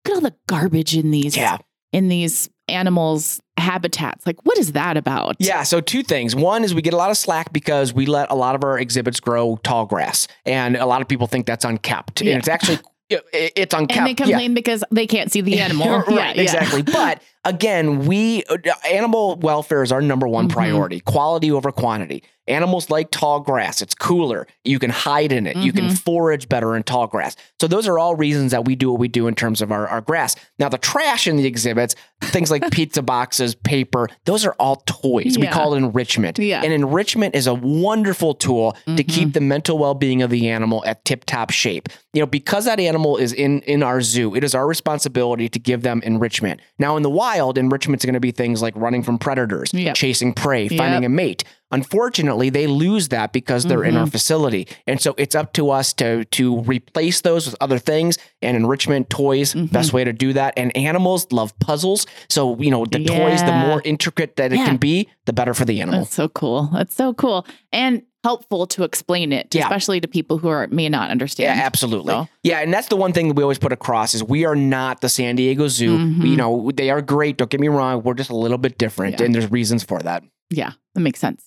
look 0.04 0.10
at 0.10 0.14
all 0.16 0.20
the 0.22 0.34
garbage 0.48 0.96
in 0.96 1.12
these 1.12 1.36
Yeah. 1.36 1.58
in 1.92 2.08
these 2.08 2.48
animals 2.72 3.40
habitats. 3.58 4.26
Like, 4.26 4.36
what 4.44 4.58
is 4.58 4.72
that 4.72 4.96
about?" 4.96 5.36
Yeah, 5.38 5.62
so 5.62 5.80
two 5.80 6.02
things. 6.02 6.34
One 6.34 6.64
is 6.64 6.74
we 6.74 6.82
get 6.82 6.94
a 6.94 6.96
lot 6.96 7.10
of 7.10 7.16
slack 7.16 7.52
because 7.52 7.92
we 7.92 8.06
let 8.06 8.30
a 8.30 8.34
lot 8.34 8.54
of 8.54 8.64
our 8.64 8.78
exhibits 8.78 9.20
grow 9.20 9.58
tall 9.62 9.86
grass. 9.86 10.26
And 10.46 10.76
a 10.76 10.86
lot 10.86 11.00
of 11.02 11.08
people 11.08 11.26
think 11.26 11.46
that's 11.46 11.64
unkept. 11.64 12.20
Yeah. 12.22 12.32
And 12.32 12.38
it's 12.40 12.48
actually 12.48 12.78
it's 13.10 13.74
unkept. 13.74 13.98
And 13.98 14.06
they 14.06 14.10
Yeah. 14.12 14.14
complain 14.14 14.54
because 14.54 14.82
they 14.90 15.06
can't 15.06 15.30
see 15.30 15.42
the 15.42 15.60
animal. 15.66 15.86
right, 15.98 16.08
Yeah, 16.08 16.32
yeah. 16.34 16.40
exactly. 16.42 16.82
But 17.00 17.22
again, 17.44 18.06
we 18.06 18.42
uh, 18.48 18.56
animal 18.90 19.36
welfare 19.36 19.82
is 19.82 19.92
our 19.92 20.00
number 20.00 20.26
one 20.26 20.48
Mhm. 20.48 20.52
priority. 20.52 21.00
Quality 21.00 21.52
over 21.52 21.70
quantity. 21.72 22.22
Animals 22.48 22.90
like 22.90 23.10
tall 23.12 23.38
grass. 23.40 23.80
It's 23.80 23.94
cooler. 23.94 24.46
You 24.64 24.78
can 24.80 24.90
hide 24.90 25.30
in 25.32 25.46
it. 25.46 25.56
You 25.56 25.72
can 25.72 25.86
Mhm. 25.86 25.98
forage 25.98 26.48
better 26.48 26.74
in 26.74 26.82
tall 26.82 27.06
grass. 27.06 27.36
So 27.60 27.68
those 27.68 27.86
are 27.86 27.98
all 28.00 28.16
reasons 28.16 28.50
that 28.50 28.64
we 28.64 28.74
do 28.74 28.90
what 28.90 28.98
we 28.98 29.06
do 29.06 29.28
in 29.28 29.34
terms 29.36 29.62
of 29.62 29.70
our, 29.70 29.86
our 29.86 30.00
grass. 30.00 30.34
Now 30.58 30.68
the 30.68 30.78
trash 30.78 31.28
in 31.28 31.36
the 31.36 31.46
exhibits, 31.46 31.94
things 32.20 32.50
like 32.50 32.68
pizza 32.72 33.00
boxes, 33.02 33.54
paper, 33.54 34.08
those 34.24 34.44
are 34.44 34.54
all 34.58 34.82
toys. 34.86 35.38
We 35.38 35.46
call 35.46 35.74
it 35.74 35.78
enrichment. 35.78 36.38
Yeah. 36.40 36.62
And 36.64 36.72
enrichment 36.72 37.36
is 37.36 37.46
a 37.46 37.54
wonderful 37.54 38.34
tool 38.34 38.76
to 38.86 39.04
Mhm. 39.04 39.08
keep 39.08 39.32
the 39.34 39.40
mental 39.40 39.78
well-being 39.78 40.20
of 40.22 40.30
the 40.30 40.48
animal 40.48 40.82
at 40.84 41.04
tip-top 41.04 41.50
shape. 41.50 41.88
You 42.12 42.20
know, 42.20 42.26
because 42.26 42.64
that 42.64 42.80
animal 42.80 43.16
is 43.16 43.32
in 43.32 43.60
in 43.62 43.82
our 43.84 44.02
zoo, 44.02 44.34
it 44.34 44.42
is 44.44 44.54
our 44.54 44.66
responsibility 44.66 45.48
to 45.48 45.58
give 45.58 45.82
them 45.82 46.00
enrichment. 46.04 46.60
Now 46.78 46.96
in 46.96 47.02
the 47.04 47.10
wild, 47.10 47.56
enrichment's 47.56 48.04
going 48.04 48.14
to 48.14 48.20
be 48.20 48.32
things 48.32 48.60
like 48.60 48.74
running 48.76 49.02
from 49.04 49.18
predators, 49.18 49.70
Yep. 49.72 49.94
chasing 49.94 50.32
prey, 50.34 50.68
finding 50.68 51.02
Yep. 51.02 51.08
a 51.08 51.08
mate. 51.08 51.44
Unfortunately, 51.72 52.50
they 52.50 52.66
lose 52.66 53.08
that 53.08 53.32
because 53.32 53.64
they're 53.64 53.82
in 53.82 53.96
our 53.96 54.06
Mhm. 54.06 54.12
facility. 54.12 54.68
And 54.86 55.00
so 55.00 55.14
it's 55.18 55.34
up 55.34 55.52
to 55.54 55.70
us 55.70 55.92
to 55.94 56.24
to 56.26 56.60
replace 56.60 57.22
those 57.22 57.46
with 57.46 57.56
other 57.60 57.78
things 57.78 58.18
and 58.40 58.56
enrichment 58.56 59.10
toys, 59.10 59.54
Mhm. 59.54 59.72
best 59.72 59.92
way 59.92 60.04
to 60.04 60.12
do 60.12 60.32
that. 60.34 60.54
And 60.56 60.74
animals 60.76 61.26
love 61.32 61.58
puzzles. 61.58 62.06
So, 62.28 62.56
you 62.60 62.70
know, 62.70 62.84
the 62.84 63.04
toys, 63.04 63.42
the 63.42 63.52
more 63.52 63.82
intricate 63.84 64.36
that 64.36 64.52
it 64.52 64.56
Yeah. 64.58 64.66
can 64.66 64.76
be, 64.76 65.08
the 65.26 65.32
better 65.32 65.54
for 65.54 65.64
the 65.64 65.80
animal. 65.80 66.00
That's 66.00 66.14
so 66.14 66.28
cool. 66.28 66.70
That's 66.72 66.94
so 66.94 67.12
cool. 67.14 67.46
And 67.72 68.02
helpful 68.24 68.66
to 68.68 68.84
explain 68.84 69.32
it, 69.32 69.52
Yeah. 69.52 69.64
especially 69.64 70.00
to 70.00 70.06
people 70.06 70.38
who 70.38 70.48
are 70.48 70.68
may 70.70 70.88
not 70.88 71.10
understand. 71.10 71.58
Yeah, 71.58 71.64
absolutely. 71.66 72.12
So- 72.12 72.28
Yeah, 72.44 72.60
and 72.60 72.72
that's 72.72 72.86
the 72.86 72.96
one 72.96 73.12
thing 73.12 73.26
that 73.28 73.34
we 73.34 73.42
always 73.42 73.58
put 73.58 73.72
across 73.72 74.14
is 74.14 74.22
we 74.22 74.44
are 74.44 74.54
not 74.54 75.00
the 75.00 75.08
San 75.08 75.34
Diego 75.34 75.66
Zoo. 75.66 75.98
Mhm. 75.98 76.26
You 76.28 76.36
know, 76.36 76.70
they 76.72 76.90
are 76.90 77.02
great. 77.02 77.36
Don't 77.38 77.50
get 77.50 77.60
me 77.60 77.66
wrong. 77.68 78.02
We're 78.04 78.14
just 78.14 78.30
a 78.30 78.36
little 78.36 78.58
bit 78.58 78.78
different, 78.78 79.18
Yeah. 79.18 79.26
and 79.26 79.34
there's 79.34 79.50
reasons 79.50 79.82
for 79.82 79.98
that. 80.00 80.22
Yeah, 80.50 80.70
that 80.94 81.00
makes 81.00 81.18
sense. 81.18 81.46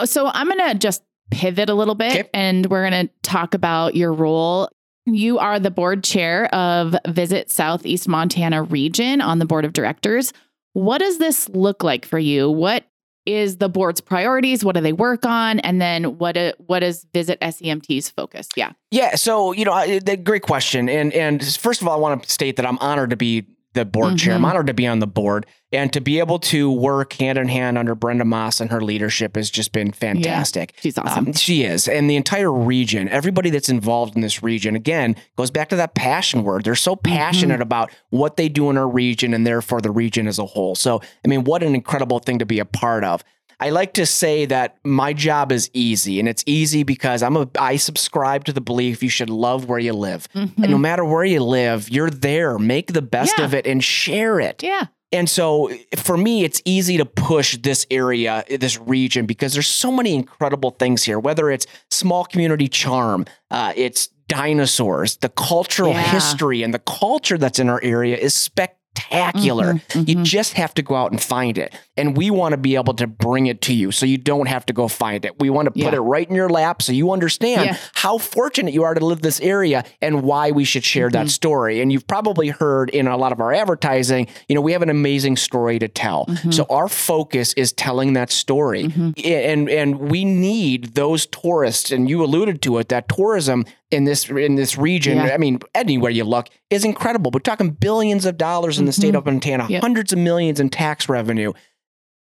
Oh, 0.00 0.04
So 0.04 0.26
I'm 0.32 0.46
going 0.48 0.58
to 0.72 0.74
just 0.78 1.02
pivot 1.30 1.68
a 1.70 1.74
little 1.74 1.94
bit 1.94 2.12
Okay. 2.12 2.28
and 2.34 2.66
we're 2.66 2.88
going 2.88 3.06
to 3.06 3.12
talk 3.22 3.54
about 3.54 3.94
your 3.94 4.12
role 4.12 4.68
You 5.06 5.38
are 5.38 5.58
the 5.60 5.70
board 5.70 6.02
chair 6.04 6.52
of 6.54 6.94
Visit 7.08 7.50
Southeast 7.50 8.08
Montana 8.08 8.62
Region 8.62 9.20
on 9.20 9.38
the 9.38 9.44
board 9.46 9.64
of 9.64 9.72
directors. 9.72 10.32
What 10.72 10.98
does 10.98 11.18
this 11.18 11.48
look 11.48 11.82
like 11.82 12.04
for 12.04 12.18
you? 12.18 12.50
What 12.50 12.84
is 13.26 13.58
the 13.58 13.68
board's 13.68 14.00
priorities? 14.00 14.64
What 14.64 14.74
do 14.74 14.80
they 14.80 14.92
work 14.92 15.24
on? 15.26 15.60
And 15.60 15.80
then 15.80 16.18
what 16.18 16.36
uh, 16.36 16.52
what 16.58 16.82
is 16.82 17.06
Visit 17.12 17.38
SEMT's 17.40 18.08
focus? 18.10 18.48
Yeah. 18.56 18.72
Yeah. 18.90 19.14
So, 19.16 19.52
you 19.52 19.64
know, 19.64 19.72
I- 19.72 19.98
the 19.98 20.16
great 20.16 20.42
question. 20.42 20.88
And 20.88 21.12
and 21.12 21.44
first 21.56 21.80
of 21.82 21.88
all, 21.88 21.94
I 21.96 22.00
want 22.00 22.22
to 22.22 22.30
state 22.30 22.56
that 22.56 22.66
I'm 22.66 22.78
honored 22.78 23.10
to 23.10 23.16
be 23.16 23.46
the 23.74 23.84
board 23.84 24.18
chair. 24.18 24.34
I'm 24.34 24.42
Mhm. 24.42 24.46
honored 24.50 24.66
to 24.66 24.74
be 24.74 24.86
on 24.86 24.98
the 24.98 25.06
board 25.06 25.46
and 25.72 25.92
to 25.92 26.00
be 26.00 26.18
able 26.18 26.38
to 26.40 26.70
work 26.72 27.12
hand 27.14 27.38
in 27.38 27.48
hand 27.48 27.78
under 27.78 27.94
Brenda 27.94 28.24
Maas 28.24 28.60
and 28.60 28.70
her 28.70 28.80
leadership 28.80 29.36
has 29.36 29.48
just 29.50 29.72
been 29.72 29.92
fantastic. 29.92 30.74
She's 30.80 30.98
awesome. 30.98 31.28
Um, 31.28 31.32
she 31.34 31.62
is. 31.62 31.86
And 31.86 32.10
the 32.10 32.16
entire 32.16 32.52
region, 32.52 33.08
everybody 33.08 33.48
that's 33.50 33.68
involved 33.68 34.16
in 34.16 34.22
this 34.22 34.42
region, 34.42 34.74
again, 34.74 35.14
goes 35.36 35.50
back 35.52 35.68
to 35.68 35.76
that 35.76 35.94
passion 35.94 36.42
word. 36.42 36.64
They're 36.64 36.74
so 36.74 36.96
Mm-hmm. 36.96 37.14
passionate 37.16 37.60
about 37.60 37.90
what 38.10 38.36
they 38.36 38.48
do 38.48 38.70
in 38.70 38.76
our 38.76 38.88
region 38.88 39.32
and 39.32 39.46
therefore 39.46 39.80
the 39.80 39.92
region 39.92 40.26
as 40.26 40.38
a 40.40 40.46
whole. 40.46 40.74
So, 40.74 41.00
I 41.24 41.28
mean, 41.28 41.44
what 41.44 41.62
an 41.62 41.74
incredible 41.74 42.18
thing 42.18 42.40
to 42.40 42.46
be 42.46 42.58
a 42.58 42.64
part 42.64 43.04
of. 43.04 43.22
I 43.60 43.70
like 43.70 43.92
to 43.94 44.06
say 44.06 44.46
that 44.46 44.76
my 44.84 45.12
job 45.12 45.52
is 45.52 45.70
easy, 45.74 46.18
and 46.18 46.28
it's 46.28 46.42
easy 46.46 46.82
because 46.82 47.22
I'm 47.22 47.36
a 47.36 47.48
I 47.58 47.76
subscribe 47.76 48.44
to 48.46 48.52
the 48.52 48.60
belief 48.60 49.02
you 49.02 49.10
should 49.10 49.30
love 49.30 49.68
where 49.68 49.78
you 49.78 49.92
live. 49.92 50.26
And 50.34 50.56
no 50.58 50.78
matter 50.78 51.04
where 51.04 51.24
you 51.24 51.40
live, 51.44 51.90
you're 51.90 52.10
there. 52.10 52.58
Make 52.58 52.92
the 52.94 53.02
best 53.02 53.34
Yeah. 53.38 53.44
of 53.44 53.54
it 53.54 53.66
and 53.66 53.84
share 53.84 54.40
it. 54.40 54.62
Yeah. 54.62 54.86
And 55.12 55.28
so 55.28 55.70
for 55.96 56.16
me, 56.16 56.44
it's 56.44 56.62
easy 56.64 56.96
to 56.96 57.04
push 57.04 57.56
this 57.58 57.84
area, 57.90 58.44
this 58.48 58.78
region, 58.78 59.26
because 59.26 59.52
there's 59.52 59.66
so 59.68 59.90
many 59.90 60.14
incredible 60.14 60.70
things 60.70 61.02
here, 61.02 61.18
whether 61.18 61.50
it's 61.50 61.66
small 61.90 62.24
community 62.24 62.68
charm, 62.68 63.26
uh, 63.50 63.72
it's 63.76 64.08
dinosaurs, 64.28 65.16
the 65.18 65.28
cultural 65.28 65.90
Yeah. 65.92 66.02
history 66.12 66.62
and 66.62 66.72
the 66.72 66.78
culture 66.78 67.36
that's 67.36 67.58
in 67.58 67.68
our 67.68 67.80
area 67.82 68.16
is 68.16 68.34
spectacular. 68.34 68.76
Mhm, 68.94 70.08
You 70.08 70.16
mhm. 70.16 70.24
just 70.24 70.54
have 70.54 70.74
to 70.74 70.82
go 70.82 70.94
out 70.94 71.10
and 71.10 71.20
find 71.20 71.58
it. 71.58 71.74
And 71.96 72.16
we 72.16 72.30
want 72.30 72.52
to 72.52 72.56
be 72.56 72.74
able 72.76 72.94
to 72.94 73.06
bring 73.06 73.46
it 73.46 73.60
to 73.62 73.74
you 73.74 73.92
so 73.92 74.06
you 74.06 74.18
don't 74.18 74.46
have 74.48 74.64
to 74.66 74.72
go 74.72 74.88
find 74.88 75.24
it. 75.24 75.38
We 75.38 75.50
want 75.50 75.66
to 75.66 75.70
put 75.70 75.80
Yeah. 75.82 75.94
it 75.94 76.00
right 76.00 76.28
in 76.28 76.34
your 76.34 76.48
lap 76.48 76.82
so 76.82 76.92
you 76.92 77.10
understand 77.12 77.64
Yeah. 77.66 77.76
how 77.94 78.18
fortunate 78.18 78.72
you 78.74 78.82
are 78.84 78.94
to 78.94 79.04
live 79.04 79.22
this 79.22 79.40
area 79.40 79.84
and 80.00 80.22
why 80.22 80.50
we 80.50 80.64
should 80.64 80.84
share 80.84 81.08
Mm-hmm. 81.08 81.24
that 81.24 81.30
story. 81.30 81.80
And 81.80 81.92
you've 81.92 82.06
probably 82.06 82.48
heard 82.48 82.90
in 82.90 83.06
a 83.06 83.16
lot 83.16 83.32
of 83.32 83.40
our 83.40 83.52
advertising, 83.52 84.26
you 84.48 84.54
know, 84.54 84.60
we 84.60 84.72
have 84.72 84.82
an 84.82 84.90
amazing 84.90 85.36
story 85.36 85.78
to 85.78 85.88
tell. 85.88 86.26
Mm-hmm. 86.26 86.50
So 86.50 86.66
our 86.70 86.88
focus 86.88 87.52
is 87.54 87.72
telling 87.72 88.12
that 88.14 88.30
story. 88.30 88.92
And 89.24 89.68
and 89.68 89.98
we 89.98 90.24
need 90.24 90.94
those 90.94 91.26
tourists 91.26 91.90
and 91.90 92.08
you 92.08 92.22
alluded 92.24 92.62
to 92.62 92.78
it 92.78 92.88
that 92.88 93.08
tourism 93.08 93.64
in 93.90 94.04
this 94.04 94.28
in 94.30 94.54
this 94.54 94.78
region, 94.78 95.16
Yeah. 95.18 95.30
I 95.34 95.38
mean, 95.38 95.58
anywhere 95.74 96.10
you 96.10 96.24
look 96.24 96.48
is 96.70 96.84
incredible. 96.84 97.30
We're 97.32 97.40
talking 97.40 97.70
billions 97.70 98.24
of 98.26 98.36
dollars 98.38 98.78
in 98.78 98.84
the 98.86 98.92
state 98.92 99.14
of 99.14 99.24
Montana, 99.26 99.64
Mm-hmm. 99.64 99.72
Yep. 99.72 99.82
hundreds 99.82 100.12
of 100.12 100.18
millions 100.18 100.60
in 100.60 100.68
tax 100.70 101.08
revenue. 101.08 101.52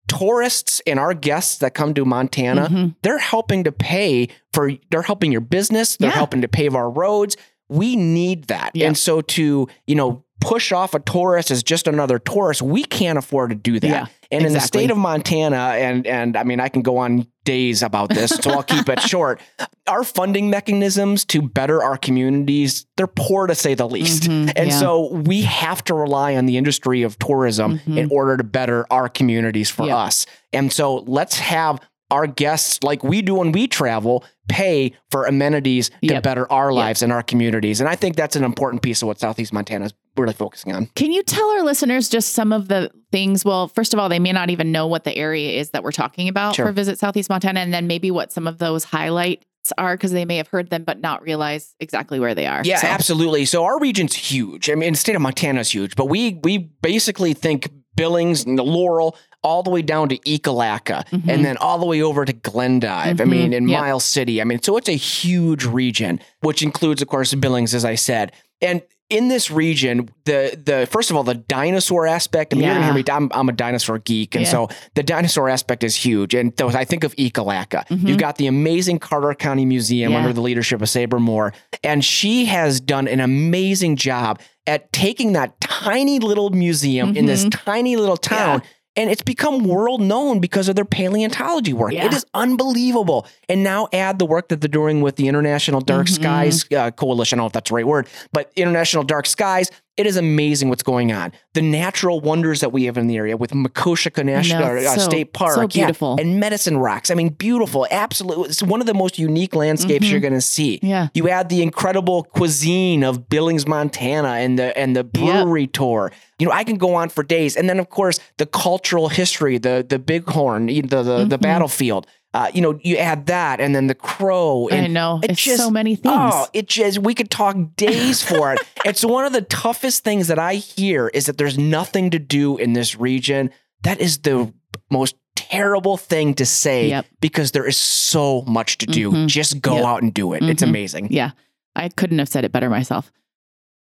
Tourists 0.08 0.80
and 0.87 1.00
our 1.00 1.14
guests 1.14 1.58
that 1.58 1.75
come 1.75 1.92
to 1.94 2.04
Montana, 2.04 2.68
Mhm. 2.70 2.94
they're 3.02 3.18
helping 3.18 3.64
to 3.64 3.73
pay 3.73 4.28
for 4.52 4.70
they're 4.90 5.02
helping 5.02 5.32
your 5.32 5.40
business 5.40 5.96
they're 5.96 6.11
Yeah. 6.11 6.14
helping 6.14 6.42
to 6.42 6.49
pave 6.49 6.75
our 6.76 6.88
roads 6.88 7.37
we 7.68 7.96
need 7.96 8.44
that 8.44 8.70
Yeah. 8.75 8.87
and 8.87 8.96
so 8.96 9.20
to 9.20 9.66
you 9.88 9.94
know 9.96 10.23
push 10.40 10.70
off 10.72 10.94
a 10.94 11.00
tourist 11.00 11.50
as 11.50 11.62
just 11.62 11.88
another 11.88 12.18
tourist 12.18 12.60
we 12.62 12.84
can't 12.84 13.18
afford 13.18 13.50
to 13.50 13.56
do 13.56 13.80
that 13.80 13.88
Yeah, 13.88 14.06
and 14.30 14.44
in 14.44 14.52
the 14.52 14.60
state 14.60 14.90
of 14.90 14.96
montana 14.98 15.56
and 15.56 16.06
and 16.06 16.36
i 16.36 16.42
mean 16.44 16.60
i 16.60 16.68
can 16.68 16.82
go 16.82 16.98
on 16.98 17.26
days 17.44 17.82
about 17.82 18.10
this 18.10 18.30
so 18.30 18.50
i'll 18.50 18.62
keep 18.62 18.88
it 18.88 19.00
short 19.14 19.40
our 19.86 20.04
funding 20.04 20.50
mechanisms 20.50 21.24
to 21.26 21.40
better 21.42 21.82
our 21.82 21.96
communities 21.96 22.86
they're 22.96 23.06
poor 23.06 23.46
to 23.46 23.54
say 23.54 23.74
the 23.74 23.88
least 23.88 24.24
Mhm, 24.24 24.52
and 24.56 24.68
yeah. 24.70 24.78
so 24.78 25.12
we 25.14 25.42
have 25.42 25.82
to 25.84 25.94
rely 25.94 26.36
on 26.36 26.46
the 26.46 26.56
industry 26.58 27.02
of 27.02 27.18
tourism 27.18 27.78
Mhm. 27.86 27.96
in 27.98 28.08
order 28.10 28.36
to 28.36 28.44
better 28.44 28.86
our 28.90 29.08
communities 29.08 29.70
for 29.70 29.86
Yeah. 29.86 29.96
us. 29.96 30.26
And 30.52 30.72
so 30.72 30.96
let's 31.06 31.38
have 31.38 31.80
our 32.10 32.26
guests, 32.26 32.82
like 32.84 33.02
we 33.02 33.20
do 33.22 33.34
when 33.34 33.50
we 33.52 33.66
travel, 33.66 34.24
pay 34.48 34.92
for 35.10 35.24
amenities 35.24 35.88
to 35.88 36.14
Yep. 36.14 36.22
better 36.22 36.52
our 36.52 36.72
lives 36.72 37.02
and 37.02 37.12
our 37.12 37.22
communities. 37.22 37.80
And 37.80 37.88
I 37.88 37.96
think 37.96 38.14
that's 38.16 38.36
an 38.36 38.44
important 38.44 38.82
piece 38.82 39.02
of 39.02 39.08
what 39.08 39.18
Southeast 39.18 39.52
Montana 39.52 39.90
is 40.18 40.23
really 40.23 40.35
focusing 40.35 40.73
on. 40.73 40.87
Can 40.94 41.12
you 41.12 41.23
tell 41.23 41.49
our 41.50 41.62
listeners 41.62 42.08
just 42.08 42.32
some 42.32 42.52
of 42.52 42.68
the 42.68 42.90
things? 43.12 43.44
Well, 43.44 43.68
first 43.68 43.92
of 43.94 44.00
all, 44.00 44.08
they 44.08 44.18
may 44.18 44.32
not 44.32 44.50
even 44.50 44.73
know 44.73 44.87
what 44.87 45.04
the 45.04 45.16
area 45.16 45.58
is 45.61 45.70
that 45.70 45.82
we're 45.82 45.92
talking 45.92 46.28
about 46.28 46.54
Sure. 46.56 46.66
for 46.66 46.73
Visit 46.73 46.99
Southeast 46.99 47.28
Montana, 47.30 47.61
and 47.61 47.73
then 47.73 47.87
maybe 47.87 48.11
what 48.11 48.32
some 48.32 48.46
of 48.46 48.58
those 48.58 48.85
highlights 48.85 49.44
are 49.78 49.96
because 49.96 50.12
they 50.12 50.25
may 50.25 50.37
have 50.37 50.49
heard 50.49 50.70
them 50.70 50.85
but 50.85 51.00
not 51.00 51.23
realize 51.23 51.75
exactly 51.80 52.20
where 52.20 52.35
they 52.35 52.46
are. 52.46 52.62
Yeah, 52.64 52.80
So- 52.80 52.87
absolutely. 52.88 53.44
So 53.46 53.64
our 53.64 53.78
region's 53.80 54.14
huge. 54.14 54.70
I 54.70 54.75
mean, 54.75 54.92
the 54.92 54.99
state 54.99 55.16
of 55.16 55.23
Montana 55.23 55.61
is 55.61 55.70
huge, 55.70 55.96
but 55.96 56.06
we 56.08 56.38
we 56.44 56.58
basically 56.82 57.35
think 57.35 57.68
Billings 57.96 58.44
and 58.44 58.58
the 58.58 58.62
Laurel 58.62 59.16
all 59.42 59.62
the 59.62 59.70
way 59.70 59.80
down 59.80 60.08
to 60.11 60.18
Ekalaka 60.18 61.04
Mhm. 61.08 61.28
and 61.28 61.44
then 61.44 61.56
all 61.58 61.78
the 61.78 61.87
way 61.87 62.02
over 62.02 62.25
to 62.25 62.32
Glendive. 62.32 63.20
I 63.20 63.25
Mhm. 63.25 63.28
mean, 63.28 63.52
in 63.52 63.68
Yep. 63.68 63.80
Miles 63.80 64.04
City. 64.04 64.40
I 64.40 64.44
mean, 64.44 64.61
so 64.62 64.76
it's 64.76 64.88
a 64.88 64.92
huge 64.92 65.64
region, 65.64 66.20
which 66.42 66.62
includes, 66.62 67.00
of 67.00 67.08
course, 67.08 67.32
Billings, 67.35 67.75
as 67.75 67.85
I 67.85 67.94
said. 67.94 68.32
And 68.61 68.82
in 69.08 69.28
this 69.28 69.50
region, 69.50 70.08
the 70.25 70.60
the 70.64 70.86
first 70.90 71.10
of 71.10 71.16
all, 71.16 71.22
the 71.22 71.34
dinosaur 71.34 72.06
aspect. 72.06 72.52
I 72.52 72.56
mean, 72.56 72.64
you're 72.64 72.75
gonna 72.75 72.86
hear 72.86 72.94
me. 72.94 73.04
I'm, 73.10 73.30
I'm 73.32 73.48
a 73.48 73.52
dinosaur 73.52 73.98
geek, 73.98 74.34
and 74.34 74.44
Yeah. 74.44 74.50
so 74.50 74.68
the 74.94 75.02
dinosaur 75.02 75.48
aspect 75.48 75.84
is 75.84 75.94
huge. 75.94 76.34
And 76.34 76.54
those, 76.56 76.75
I 76.75 76.84
think 76.84 77.04
of 77.04 77.14
Ekalaka. 77.16 77.86
Mhm. 77.88 78.08
You've 78.08 78.18
got 78.18 78.36
the 78.36 78.48
amazing 78.48 78.98
Carter 78.98 79.32
County 79.34 79.64
Museum 79.64 80.12
Yeah. 80.12 80.18
under 80.18 80.32
the 80.32 80.40
leadership 80.40 80.82
of 80.82 80.88
Sabre 80.88 81.20
Moore, 81.20 81.52
and 81.84 82.04
she 82.04 82.46
has 82.46 82.80
done 82.80 83.06
an 83.06 83.20
amazing 83.20 83.94
job 83.96 84.40
at 84.66 84.92
taking 84.92 85.32
that 85.34 85.60
tiny 85.60 86.18
little 86.18 86.50
museum 86.50 87.16
in 87.16 87.26
this 87.26 87.44
Mhm. 87.44 87.64
tiny 87.64 87.94
little 87.96 88.16
town. 88.16 88.60
And 88.96 89.10
it's 89.10 89.22
become 89.22 89.64
world 89.64 90.00
known 90.00 90.40
because 90.40 90.68
of 90.68 90.74
their 90.74 90.84
paleontology 90.86 91.72
work. 91.74 91.92
Yeah. 91.92 92.06
It 92.06 92.14
is 92.14 92.24
unbelievable. 92.32 93.26
And 93.48 93.62
now 93.62 93.88
add 93.92 94.18
the 94.18 94.24
work 94.26 94.48
that 94.48 94.60
they're 94.60 94.68
doing 94.68 95.02
with 95.02 95.16
the 95.16 95.28
International 95.28 95.80
Dark 95.80 96.06
Mhm. 96.06 96.14
Skies 96.14 96.64
uh, 96.72 96.90
Coalition. 96.92 97.38
I 97.38 97.40
don't 97.40 97.44
know 97.44 97.46
if 97.48 97.52
that's 97.52 97.70
the 97.70 97.74
right 97.74 97.86
word, 97.86 98.08
but 98.32 98.50
International 98.56 99.02
Dark 99.04 99.26
Skies. 99.26 99.70
It 99.96 100.06
is 100.06 100.18
amazing 100.18 100.68
what's 100.68 100.82
going 100.82 101.10
on. 101.10 101.32
The 101.54 101.62
natural 101.62 102.20
wonders 102.20 102.60
that 102.60 102.70
we 102.70 102.84
have 102.84 102.98
in 102.98 103.06
the 103.06 103.16
area 103.16 103.34
with 103.36 103.52
Makoshika 103.52 104.22
National 104.24 104.60
know, 104.60 104.76
uh, 104.76 104.94
so- 104.96 105.00
State 105.00 105.32
Park, 105.32 105.54
so 105.54 105.60
yeah, 105.62 105.66
beautiful. 105.86 106.16
and 106.20 106.38
Medicine 106.38 106.76
Rocks. 106.76 107.10
I 107.10 107.14
mean, 107.14 107.30
beautiful, 107.30 107.86
absolutely. 107.90 108.48
It's 108.50 108.62
one 108.62 108.80
of 108.82 108.86
the 108.86 108.92
most 108.92 109.18
unique 109.18 109.54
landscapes 109.54 110.06
Mhm. 110.06 110.10
you're 110.10 110.20
going 110.20 110.34
to 110.34 110.40
see. 110.42 110.80
Yeah. 110.82 111.08
You 111.14 111.30
add 111.30 111.48
the 111.48 111.62
incredible 111.62 112.24
cuisine 112.24 113.04
of 113.04 113.30
Billings, 113.30 113.66
Montana, 113.66 114.32
and 114.34 114.58
the 114.58 114.76
and 114.76 114.94
the 114.94 115.02
brewery 115.04 115.66
tour. 115.66 116.12
You 116.38 116.46
know, 116.46 116.52
I 116.52 116.64
can 116.64 116.76
go 116.76 116.94
on 116.94 117.08
for 117.08 117.22
days. 117.22 117.56
And 117.56 117.66
then, 117.68 117.78
of 117.80 117.88
course, 117.88 118.20
the 118.36 118.44
cultural 118.46 119.08
history, 119.08 119.56
the 119.56 119.84
the 119.88 119.98
bighorn, 119.98 120.66
the 120.66 120.82
the, 120.82 121.02
the 121.24 121.38
Mhm. 121.38 121.40
battlefield. 121.40 122.06
Uh, 122.36 122.50
you 122.52 122.60
know, 122.60 122.78
you 122.82 122.96
add 122.98 123.26
that, 123.26 123.60
and 123.60 123.74
then 123.74 123.86
the 123.86 123.94
crow. 123.94 124.68
And 124.70 124.84
I 124.84 124.88
know. 124.88 125.20
it 125.22 125.30
It's 125.30 125.42
just- 125.42 125.56
so 125.62 125.70
many 125.70 125.96
things. 125.96 126.14
Oh, 126.34 126.46
it 126.52 126.68
just 126.68 126.98
we 126.98 127.14
could 127.14 127.30
talk 127.30 127.56
days 127.76 128.22
for 128.22 128.52
it. 128.52 128.58
It's 128.84 129.04
one 129.04 129.24
of 129.24 129.32
the 129.32 129.40
toughest 129.42 130.04
things 130.04 130.28
that 130.28 130.38
I 130.38 130.54
hear 130.56 131.08
is 131.14 131.26
that 131.26 131.38
there's 131.38 131.56
nothing 131.58 132.10
to 132.10 132.18
do 132.18 132.56
in 132.58 132.74
this 132.74 132.94
region. 132.96 133.50
That 133.84 134.00
is 134.00 134.18
the 134.18 134.52
most 134.90 135.16
terrible 135.34 135.96
thing 135.96 136.34
to 136.34 136.44
say 136.46 136.88
Yep. 136.90 137.06
because 137.20 137.50
there 137.52 137.66
is 137.66 137.76
so 137.78 138.42
much 138.42 138.78
to 138.78 138.86
do. 138.86 139.10
Mhm. 139.10 139.26
Just 139.28 139.60
go 139.60 139.76
Yep. 139.76 139.84
out 139.84 140.02
and 140.02 140.12
do 140.14 140.34
it. 140.34 140.42
It's 140.42 140.62
Mhm. 140.62 140.68
amazing. 140.68 141.08
Yeah. 141.10 141.30
I 141.74 141.88
couldn't 141.88 142.18
have 142.18 142.28
said 142.28 142.44
it 142.44 142.52
better 142.52 142.68
myself. 142.70 143.10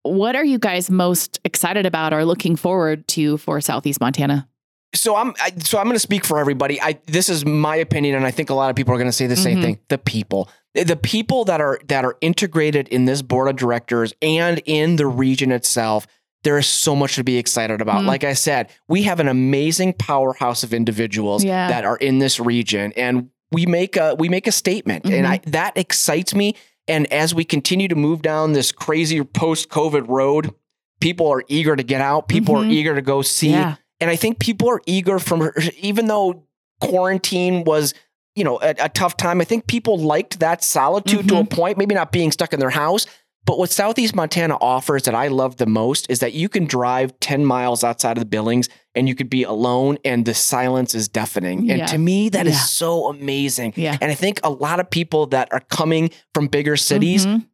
What 0.02 0.34
are 0.36 0.44
you 0.44 0.58
guys 0.58 0.90
most 0.90 1.38
excited 1.44 1.86
about 1.86 2.12
or 2.12 2.24
looking 2.24 2.56
forward 2.56 3.06
to 3.14 3.36
for 3.38 3.60
Southeast 3.60 4.00
Montana? 4.00 4.48
So 4.94 5.14
I'm 5.16 5.34
I, 5.40 5.52
so 5.58 5.78
I'm 5.78 5.84
going 5.84 5.94
to 5.94 6.00
speak 6.00 6.24
for 6.24 6.38
everybody. 6.38 6.80
I 6.80 6.98
this 7.06 7.28
is 7.28 7.46
my 7.46 7.76
opinion, 7.76 8.16
and 8.16 8.26
I 8.26 8.30
think 8.30 8.50
a 8.50 8.54
lot 8.54 8.70
of 8.70 8.76
people 8.76 8.92
are 8.94 8.98
going 8.98 9.08
to 9.08 9.12
say 9.12 9.26
the 9.26 9.36
same 9.36 9.58
Mhm. 9.58 9.62
thing. 9.62 9.78
The 9.88 9.98
people, 9.98 10.48
the 10.74 10.96
people 10.96 11.44
that 11.44 11.60
are 11.60 11.78
that 11.88 12.04
are 12.04 12.16
integrated 12.20 12.88
in 12.88 13.04
this 13.04 13.22
board 13.22 13.48
of 13.48 13.56
directors 13.56 14.12
and 14.20 14.60
in 14.66 14.96
the 14.96 15.06
region 15.06 15.52
itself. 15.52 16.06
There 16.42 16.56
is 16.56 16.66
so 16.66 16.96
much 16.96 17.16
to 17.16 17.22
be 17.24 17.36
excited 17.36 17.82
about. 17.82 18.00
Mm. 18.02 18.06
Like 18.06 18.24
I 18.24 18.32
said, 18.32 18.70
we 18.88 19.02
have 19.02 19.20
an 19.20 19.28
amazing 19.28 19.92
powerhouse 19.92 20.62
of 20.64 20.72
individuals 20.72 21.44
Yeah. 21.44 21.68
that 21.68 21.84
are 21.84 21.98
in 21.98 22.18
this 22.18 22.40
region, 22.40 22.94
and 22.96 23.28
we 23.52 23.66
make 23.66 23.96
a 23.98 24.14
we 24.18 24.28
make 24.30 24.46
a 24.46 24.52
statement, 24.52 25.04
and 25.04 25.12
Mm-hmm. 25.26 25.32
I 25.32 25.40
that 25.48 25.76
excites 25.76 26.34
me. 26.34 26.54
And 26.88 27.06
as 27.12 27.34
we 27.34 27.44
continue 27.44 27.86
to 27.88 27.94
move 27.94 28.22
down 28.22 28.54
this 28.54 28.72
crazy 28.72 29.22
post 29.22 29.68
COVID 29.68 30.08
road, 30.08 30.52
people 31.00 31.28
are 31.28 31.44
eager 31.46 31.76
to 31.76 31.82
get 31.82 32.00
out. 32.00 32.26
People 32.26 32.56
are 32.56 32.64
Mhm. 32.64 32.72
eager 32.72 32.94
to 32.94 33.02
go 33.02 33.20
see. 33.22 33.50
Yeah. 33.50 33.76
And 34.00 34.10
I 34.10 34.16
think 34.16 34.38
people 34.38 34.68
are 34.70 34.80
eager 34.86 35.18
from, 35.18 35.50
even 35.78 36.06
though 36.06 36.44
quarantine 36.80 37.64
was, 37.64 37.94
you 38.34 38.44
know, 38.44 38.58
a, 38.60 38.74
a 38.80 38.88
tough 38.88 39.16
time, 39.16 39.40
I 39.40 39.44
think 39.44 39.66
people 39.66 39.98
liked 39.98 40.40
that 40.40 40.64
solitude 40.64 41.28
to 41.28 41.36
a 41.38 41.44
point, 41.44 41.78
maybe 41.78 41.94
not 41.94 42.12
being 42.12 42.32
stuck 42.32 42.52
in 42.52 42.60
their 42.60 42.70
house. 42.70 43.06
But 43.46 43.58
what 43.58 43.70
Southeast 43.70 44.14
Montana 44.14 44.56
offers 44.60 45.04
that 45.04 45.14
I 45.14 45.28
love 45.28 45.56
the 45.56 45.66
most 45.66 46.10
is 46.10 46.18
that 46.18 46.34
you 46.34 46.48
can 46.48 46.66
drive 46.66 47.18
10 47.20 47.44
miles 47.44 47.82
outside 47.82 48.18
of 48.18 48.20
the 48.20 48.26
Billings 48.28 48.68
and 48.94 49.08
you 49.08 49.14
could 49.14 49.30
be 49.30 49.44
alone 49.44 49.96
and 50.04 50.26
the 50.26 50.34
silence 50.34 50.94
is 50.94 51.08
deafening. 51.08 51.70
And 51.70 51.78
Yeah. 51.80 51.86
to 51.86 51.98
me, 51.98 52.28
that 52.28 52.46
is 52.46 52.52
Yeah. 52.54 52.60
so 52.60 53.08
amazing. 53.08 53.72
Yeah. 53.76 53.96
And 54.00 54.10
I 54.10 54.14
think 54.14 54.40
a 54.44 54.50
lot 54.50 54.78
of 54.78 54.90
people 54.90 55.26
that 55.28 55.48
are 55.52 55.60
coming 55.70 56.10
from 56.34 56.48
bigger 56.48 56.76
cities, 56.76 57.24
Mhm. 57.24 57.46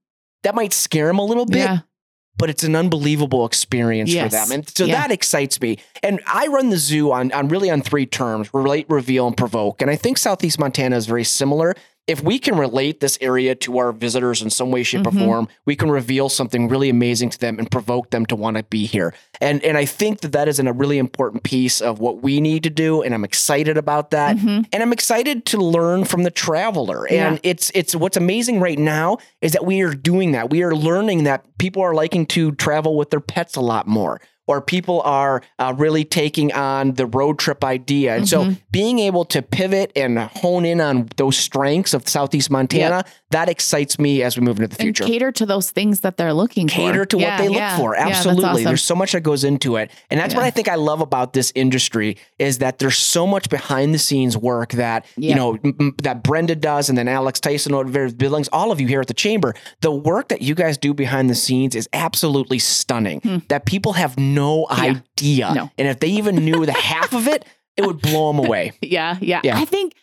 that 0.42 0.56
might 0.56 0.72
scare 0.72 1.06
them 1.06 1.20
a 1.20 1.24
little 1.24 1.46
bit. 1.46 1.70
But 2.38 2.50
it's 2.50 2.64
an 2.64 2.76
unbelievable 2.76 3.46
experience 3.46 4.10
Yes. 4.10 4.24
for 4.24 4.30
them. 4.38 4.52
And 4.52 4.68
so 4.76 4.84
Yeah. 4.84 5.00
that 5.00 5.10
excites 5.10 5.60
me. 5.60 5.78
And 6.02 6.20
I 6.26 6.46
run 6.48 6.70
the 6.70 6.76
zoo 6.76 7.10
on, 7.12 7.32
on 7.32 7.48
really 7.48 7.70
on 7.70 7.80
three 7.82 8.06
terms 8.06 8.50
relate, 8.52 8.86
reveal, 8.88 9.26
and 9.26 9.36
provoke. 9.36 9.80
And 9.80 9.90
I 9.90 9.96
think 9.96 10.18
Southeast 10.18 10.58
Montana 10.58 10.96
is 10.96 11.06
very 11.06 11.24
similar. 11.24 11.74
If 12.06 12.22
we 12.22 12.38
can 12.38 12.56
relate 12.56 13.00
this 13.00 13.18
area 13.20 13.54
to 13.56 13.78
our 13.78 13.90
visitors 13.92 14.40
in 14.40 14.50
some 14.50 14.70
way, 14.70 14.84
shape, 14.84 15.02
Mhm. 15.02 15.06
or 15.20 15.24
form, 15.26 15.48
we 15.64 15.74
can 15.74 15.90
reveal 15.90 16.28
something 16.28 16.68
really 16.68 16.88
amazing 16.88 17.30
to 17.30 17.38
them 17.38 17.58
and 17.58 17.68
provoke 17.70 18.10
them 18.10 18.24
to 18.26 18.36
want 18.36 18.56
to 18.56 18.62
be 18.62 18.86
here. 18.86 19.12
And 19.40 19.62
and 19.64 19.76
I 19.76 19.84
think 19.86 20.20
that 20.20 20.30
that 20.32 20.46
is 20.46 20.60
a 20.60 20.72
really 20.72 20.98
important 20.98 21.42
piece 21.42 21.80
of 21.80 21.98
what 21.98 22.22
we 22.22 22.40
need 22.40 22.62
to 22.62 22.70
do. 22.70 23.02
And 23.02 23.12
I'm 23.14 23.24
excited 23.24 23.76
about 23.76 24.10
that. 24.12 24.36
Mhm. 24.36 24.66
And 24.72 24.82
I'm 24.82 24.92
excited 24.92 25.44
to 25.46 25.58
learn 25.58 26.04
from 26.04 26.22
the 26.22 26.30
traveler. 26.30 27.06
And 27.10 27.40
it's 27.42 27.70
it's 27.74 27.94
what's 27.96 28.16
amazing 28.16 28.60
right 28.60 28.78
now 28.78 29.18
is 29.42 29.52
that 29.52 29.66
we 29.66 29.80
are 29.80 29.92
doing 29.94 30.32
that. 30.32 30.50
We 30.50 30.62
are 30.62 30.74
learning 30.76 31.24
that 31.24 31.44
people 31.58 31.82
are 31.82 31.94
liking 31.94 32.26
to 32.26 32.52
travel 32.52 32.96
with 32.96 33.10
their 33.10 33.20
pets 33.20 33.56
a 33.56 33.60
lot 33.60 33.86
more. 33.88 34.20
Or 34.46 34.60
people 34.60 35.00
are 35.02 35.42
uh, 35.58 35.74
really 35.76 36.04
taking 36.04 36.52
on 36.52 36.94
the 36.94 37.06
road 37.06 37.38
trip 37.38 37.64
idea. 37.64 38.14
And 38.16 38.28
so 38.28 38.44
Mhm. 38.44 38.60
being 38.70 38.98
able 39.00 39.24
to 39.26 39.42
pivot 39.42 39.90
and 39.96 40.18
hone 40.18 40.64
in 40.64 40.80
on 40.80 41.08
those 41.16 41.36
strengths 41.36 41.92
of 41.94 42.08
Southeast 42.08 42.50
Montana, 42.50 43.04
that 43.30 43.48
excites 43.48 43.98
me 43.98 44.22
as 44.22 44.36
we 44.38 44.44
move 44.44 44.58
into 44.60 44.68
the 44.68 44.74
And 44.82 44.86
future 44.96 45.04
cater 45.04 45.32
to 45.32 45.46
those 45.46 45.70
things 45.72 46.00
that 46.00 46.16
they're 46.16 46.32
looking 46.32 46.68
for. 46.68 46.74
cater 46.76 47.04
to 47.06 47.16
what 47.16 47.22
Yeah, 47.22 47.38
they 47.38 47.48
look 47.48 47.56
yeah. 47.56 47.76
for. 47.76 47.94
Yeah, 47.96 48.06
Absolutely. 48.08 48.44
awesome. 48.44 48.64
There's 48.64 48.84
so 48.84 48.94
much 48.94 49.12
that 49.12 49.22
goes 49.22 49.42
into 49.42 49.76
it. 49.76 49.90
And 50.10 50.20
that's 50.20 50.34
what 50.34 50.44
I 50.44 50.50
think 50.50 50.68
I 50.68 50.76
love 50.76 51.00
about 51.00 51.32
this 51.32 51.50
industry 51.56 52.16
is 52.38 52.58
that 52.58 52.78
there's 52.78 52.96
so 52.98 53.26
much 53.26 53.48
behind 53.50 53.92
the 53.94 53.98
scenes 53.98 54.36
work 54.36 54.72
that, 54.74 55.04
you 55.16 55.34
know, 55.34 55.58
m- 55.64 55.94
that 56.02 56.22
Brenda 56.22 56.54
does 56.54 56.88
and 56.88 56.96
then 56.96 57.08
Alex 57.08 57.40
Tyson 57.40 57.74
over 57.74 58.10
Billings, 58.10 58.48
all 58.52 58.70
of 58.70 58.80
you 58.80 58.86
here 58.86 59.00
at 59.00 59.08
the 59.08 59.14
chamber, 59.14 59.54
the 59.80 59.90
work 59.90 60.28
that 60.28 60.42
you 60.42 60.54
guys 60.54 60.78
do 60.78 60.94
behind 60.94 61.28
the 61.28 61.34
scenes 61.34 61.74
is 61.74 61.88
absolutely 61.92 62.58
stunning 62.60 63.20
Hmm. 63.20 63.38
that 63.48 63.64
people 63.64 63.94
have 63.94 64.16
no 64.18 64.35
Yeah. 64.70 65.00
idea. 65.18 65.52
No. 65.54 65.70
And 65.78 65.88
if 65.88 66.00
they 66.00 66.08
even 66.08 66.36
knew 66.36 66.66
the 66.66 66.72
half 66.72 67.12
of 67.12 67.26
it, 67.28 67.44
it 67.76 67.84
would 67.86 68.00
blow 68.00 68.32
them 68.32 68.44
away. 68.44 68.72
Yeah, 68.82 69.16
yeah. 69.20 69.40
Yeah. 69.44 69.58
I 69.58 69.64
think 69.64 69.94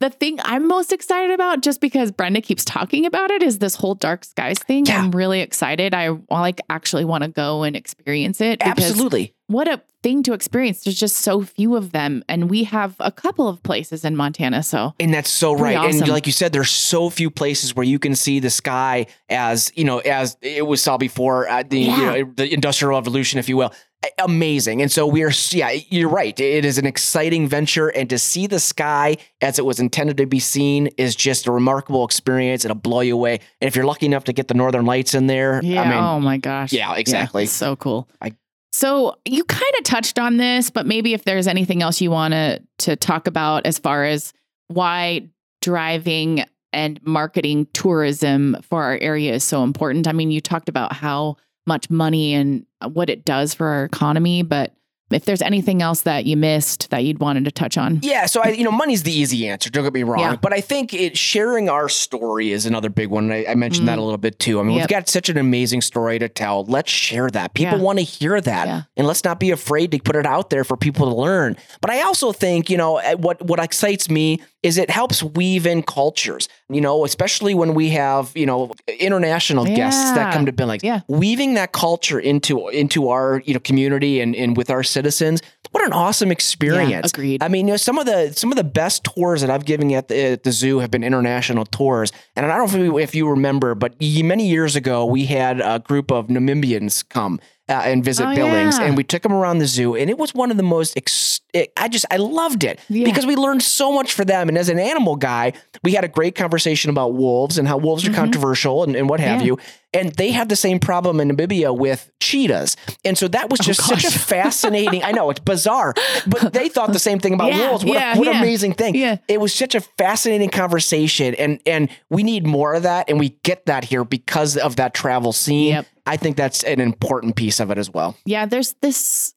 the 0.00 0.10
thing 0.10 0.38
I'm 0.42 0.68
most 0.68 0.92
excited 0.92 1.30
about, 1.30 1.62
just 1.62 1.80
because 1.80 2.12
Brenda 2.12 2.40
keeps 2.40 2.64
talking 2.64 3.06
about 3.06 3.30
it, 3.30 3.42
is 3.42 3.58
this 3.58 3.76
whole 3.76 3.94
dark 3.94 4.24
skies 4.24 4.58
thing. 4.58 4.86
Yeah. 4.86 4.98
I'm 5.00 5.10
really 5.10 5.40
excited. 5.40 5.94
I 5.94 6.18
like 6.30 6.60
actually 6.68 7.04
want 7.04 7.24
to 7.24 7.28
go 7.28 7.62
and 7.62 7.74
experience 7.74 8.40
it. 8.40 8.58
because 8.58 8.90
Absolutely. 8.90 9.34
What 9.48 9.68
a 9.68 9.80
thing 10.02 10.22
to 10.24 10.32
experience. 10.32 10.82
There's 10.84 10.98
just 10.98 11.18
so 11.18 11.42
few 11.42 11.76
of 11.76 11.92
them. 11.92 12.24
And 12.28 12.50
we 12.50 12.64
have 12.64 12.96
a 13.00 13.12
couple 13.12 13.48
of 13.48 13.62
places 13.62 14.04
in 14.04 14.16
Montana. 14.16 14.62
So 14.62 14.94
And 14.98 15.12
that's 15.14 15.30
so 15.30 15.52
right. 15.54 15.76
And 15.76 16.08
like 16.08 16.26
you 16.26 16.32
said, 16.32 16.52
there's 16.52 16.70
so 16.70 17.10
few 17.10 17.30
places 17.30 17.74
where 17.74 17.84
you 17.84 17.98
can 17.98 18.14
see 18.16 18.40
the 18.40 18.50
sky 18.50 19.06
as 19.28 19.72
you 19.76 19.84
know, 19.84 19.98
as 19.98 20.36
it 20.42 20.66
was 20.66 20.82
saw 20.82 20.96
before 20.96 21.48
uh, 21.48 21.62
the 21.68 21.78
Yeah. 21.80 21.96
you 21.96 22.24
know, 22.24 22.32
the 22.36 22.52
industrial 22.52 22.94
revolution, 22.94 23.38
if 23.38 23.48
you 23.48 23.56
will. 23.56 23.72
Amazing. 24.18 24.82
And 24.82 24.92
so 24.92 25.06
we 25.06 25.22
are, 25.24 25.32
yeah, 25.50 25.70
you're 25.88 26.08
right. 26.08 26.38
It 26.38 26.64
is 26.64 26.78
an 26.78 26.86
exciting 26.86 27.48
venture. 27.48 27.88
And 27.88 28.08
to 28.10 28.18
see 28.18 28.46
the 28.46 28.60
sky 28.60 29.16
as 29.40 29.58
it 29.58 29.64
was 29.64 29.80
intended 29.80 30.16
to 30.18 30.26
be 30.26 30.38
seen 30.38 30.88
is 30.98 31.16
just 31.16 31.46
a 31.46 31.52
remarkable 31.52 32.04
experience. 32.04 32.64
It'll 32.64 32.76
blow 32.76 33.00
you 33.00 33.14
away. 33.14 33.40
And 33.60 33.66
if 33.66 33.74
you're 33.74 33.86
lucky 33.86 34.06
enough 34.06 34.24
to 34.24 34.32
get 34.32 34.48
the 34.48 34.54
Northern 34.54 34.86
Lights 34.86 35.14
in 35.14 35.26
there, 35.26 35.60
yeah. 35.64 35.82
I 35.82 35.88
mean, 35.88 35.98
oh 35.98 36.20
my 36.20 36.36
gosh. 36.36 36.72
yeah, 36.72 36.94
exactly. 36.96 37.44
it's 37.44 37.52
so 37.52 37.76
cool. 37.76 38.08
I- 38.20 38.32
so 38.72 39.16
you 39.24 39.44
kind 39.44 39.72
of 39.78 39.84
touched 39.84 40.18
on 40.18 40.36
this, 40.36 40.70
but 40.70 40.86
maybe 40.86 41.14
if 41.14 41.24
there's 41.24 41.46
anything 41.46 41.82
else 41.82 42.00
you 42.00 42.10
want 42.10 42.32
to 42.32 42.62
to 42.78 42.96
talk 42.96 43.26
about 43.26 43.66
as 43.66 43.78
far 43.78 44.04
as 44.04 44.32
why 44.68 45.28
driving 45.62 46.44
and 46.72 47.00
marketing 47.02 47.66
tourism 47.72 48.56
for 48.62 48.82
our 48.82 48.98
area 49.00 49.34
is 49.34 49.44
so 49.44 49.62
important. 49.62 50.06
I 50.06 50.12
mean, 50.12 50.30
you 50.30 50.40
talked 50.40 50.68
about 50.68 50.92
how 50.92 51.36
much 51.66 51.90
money 51.90 52.34
and 52.34 52.66
uh, 52.80 52.88
what 52.88 53.10
it 53.10 53.24
does 53.24 53.54
for 53.54 53.66
our 53.66 53.84
economy, 53.84 54.42
but 54.42 54.74
if 55.10 55.24
there's 55.24 55.42
anything 55.42 55.82
else 55.82 56.02
that 56.02 56.26
you 56.26 56.36
missed 56.36 56.90
that 56.90 57.04
you'd 57.04 57.20
wanted 57.20 57.44
to 57.44 57.50
touch 57.52 57.78
on. 57.78 58.00
Yeah, 58.02 58.26
so 58.26 58.40
I, 58.42 58.48
you 58.48 58.64
know, 58.64 58.72
money's 58.72 59.04
the 59.04 59.12
easy 59.12 59.46
answer. 59.48 59.70
Don't 59.70 59.84
get 59.84 59.92
me 59.92 60.02
wrong, 60.02 60.18
Yeah. 60.18 60.36
but 60.36 60.52
I 60.52 60.60
think 60.60 60.92
it 60.92 61.16
sharing 61.16 61.68
our 61.68 61.88
story 61.88 62.50
is 62.50 62.66
another 62.66 62.88
big 62.88 63.08
one. 63.08 63.30
I, 63.30 63.46
I 63.46 63.54
mentioned 63.54 63.86
that 63.88 63.98
Mm. 63.98 64.02
a 64.02 64.04
little 64.04 64.18
bit 64.18 64.38
too. 64.38 64.58
I 64.58 64.64
mean, 64.64 64.76
we've 64.78 64.88
got 64.88 65.08
such 65.08 65.28
an 65.28 65.38
amazing 65.38 65.80
story 65.82 66.18
to 66.18 66.28
tell. 66.28 66.64
Let's 66.64 66.90
share 66.90 67.30
that. 67.30 67.54
People 67.54 67.78
Yeah. 67.78 67.84
want 67.84 67.98
to 67.98 68.04
hear 68.04 68.40
that, 68.40 68.66
Yeah. 68.66 68.82
and 68.96 69.06
let's 69.06 69.22
not 69.22 69.38
be 69.38 69.50
afraid 69.52 69.92
to 69.92 69.98
put 69.98 70.16
it 70.16 70.26
out 70.26 70.50
there 70.50 70.64
for 70.64 70.76
people 70.76 71.08
to 71.08 71.14
learn. 71.14 71.56
But 71.80 71.90
I 71.90 72.02
also 72.02 72.32
think, 72.32 72.68
you 72.68 72.76
know, 72.76 72.96
eh, 72.98 73.14
what 73.14 73.40
what 73.46 73.60
excites 73.60 74.10
me 74.10 74.40
is 74.66 74.76
it 74.76 74.90
helps 74.90 75.22
weave 75.22 75.66
in 75.66 75.82
cultures. 75.82 76.48
You 76.68 76.80
know, 76.80 77.04
especially 77.04 77.54
when 77.54 77.74
we 77.74 77.90
have 77.90 78.32
you 78.34 78.46
know 78.46 78.72
international 78.98 79.64
guests 79.64 80.12
that 80.12 80.34
come 80.34 80.46
to 80.46 80.52
Billings. 80.52 80.82
Yeah. 80.82 81.00
weaving 81.08 81.54
that 81.54 81.72
culture 81.72 82.18
into 82.18 82.68
into 82.68 83.08
our 83.08 83.42
you 83.44 83.54
know 83.54 83.60
community 83.60 84.20
and 84.20 84.34
and 84.34 84.56
with 84.56 84.70
our 84.70 84.82
citizens. 84.82 85.42
What 85.70 85.84
an 85.84 85.92
awesome 85.92 86.30
experience! 86.30 87.10
agreed. 87.12 87.42
I 87.42 87.48
mean, 87.48 87.66
you 87.66 87.74
know, 87.74 87.76
some 87.76 87.98
of 87.98 88.06
the 88.06 88.32
some 88.32 88.50
of 88.50 88.56
the 88.56 88.64
best 88.64 89.04
tours 89.04 89.40
that 89.42 89.50
I've 89.50 89.64
given 89.64 89.92
at 89.92 90.08
the, 90.08 90.32
at 90.32 90.42
the 90.42 90.52
zoo 90.52 90.78
have 90.78 90.90
been 90.90 91.04
international 91.04 91.64
tours. 91.64 92.12
And 92.34 92.46
I 92.46 92.48
don't 92.48 92.58
know 92.58 92.78
if 92.78 92.84
you, 92.84 92.98
if 92.98 93.14
you 93.14 93.28
remember, 93.28 93.74
but 93.74 93.94
many 94.00 94.48
years 94.48 94.76
ago 94.76 95.04
we 95.04 95.26
had 95.26 95.60
a 95.60 95.78
group 95.78 96.10
of 96.10 96.28
Namibians 96.28 97.06
come 97.08 97.40
uh, 97.68 97.72
and 97.84 98.04
visit 98.04 98.26
Oh, 98.26 98.34
Billings, 98.34 98.78
yeah. 98.78 98.84
and 98.86 98.96
we 98.96 99.02
took 99.04 99.22
them 99.22 99.32
around 99.32 99.58
the 99.58 99.66
zoo, 99.66 99.96
and 99.96 100.08
it 100.08 100.18
was 100.18 100.32
one 100.34 100.50
of 100.50 100.56
the 100.56 100.62
most. 100.62 100.96
Ex- 100.96 101.40
I 101.76 101.88
just 101.88 102.04
I 102.10 102.16
loved 102.18 102.64
it 102.64 102.78
Yeah. 102.88 103.04
because 103.06 103.24
we 103.26 103.34
learned 103.34 103.62
so 103.62 103.90
much 103.92 104.12
for 104.12 104.24
them. 104.24 104.48
And 104.48 104.58
as 104.58 104.68
an 104.68 104.78
animal 104.78 105.16
guy, 105.16 105.52
we 105.82 105.92
had 105.92 106.04
a 106.04 106.08
great 106.08 106.34
conversation 106.34 106.90
about 106.90 107.14
wolves 107.14 107.56
and 107.58 107.66
how 107.66 107.78
wolves 107.78 108.06
are 108.06 108.10
Mhm. 108.10 108.14
controversial 108.14 108.84
and, 108.84 108.94
and 108.94 109.08
what 109.08 109.20
have 109.20 109.40
Yeah. 109.40 109.46
you. 109.46 109.58
And 109.92 110.12
they 110.16 110.30
have 110.32 110.48
the 110.48 110.56
same 110.56 110.78
problem 110.78 111.20
in 111.20 111.30
Namibia 111.30 111.74
with 111.76 112.10
cheetahs. 112.20 112.76
And 113.04 113.16
so 113.16 113.28
that 113.28 113.48
was 113.48 113.60
Oh, 113.60 113.64
just 113.64 113.82
such 113.82 114.04
a 114.04 114.10
fascinating. 114.18 115.02
I 115.02 115.12
know 115.12 115.30
it's 115.30 115.40
bizarre, 115.40 115.94
but 116.26 116.52
they 116.52 116.68
thought 116.68 116.92
the 116.92 116.98
same 116.98 117.18
thing 117.18 117.32
about 117.32 117.52
Yeah, 117.54 117.70
wolves. 117.70 117.84
What, 117.84 117.94
yeah, 117.94 118.14
a, 118.14 118.18
what 118.18 118.28
an 118.28 118.34
yeah. 118.34 118.40
amazing 118.40 118.74
thing! 118.74 118.94
Yeah. 118.94 119.18
It 119.28 119.40
was 119.40 119.54
such 119.54 119.74
a 119.74 119.80
fascinating 119.80 120.50
conversation, 120.50 121.34
and 121.36 121.60
and 121.64 121.88
we 122.10 122.22
need 122.24 122.46
more 122.46 122.74
of 122.74 122.82
that, 122.82 123.08
and 123.08 123.18
we 123.18 123.30
get 123.42 123.66
that 123.66 123.84
here 123.84 124.04
because 124.04 124.56
of 124.58 124.76
that 124.76 124.92
travel 124.92 125.32
scene. 125.32 125.68
Yep. 125.70 125.86
I 126.04 126.16
think 126.18 126.36
that's 126.36 126.62
an 126.64 126.80
important 126.80 127.36
piece 127.36 127.58
of 127.58 127.70
it 127.70 127.78
as 127.78 127.88
well. 127.88 128.16
Yeah, 128.26 128.44
there's 128.44 128.74
this 128.82 129.34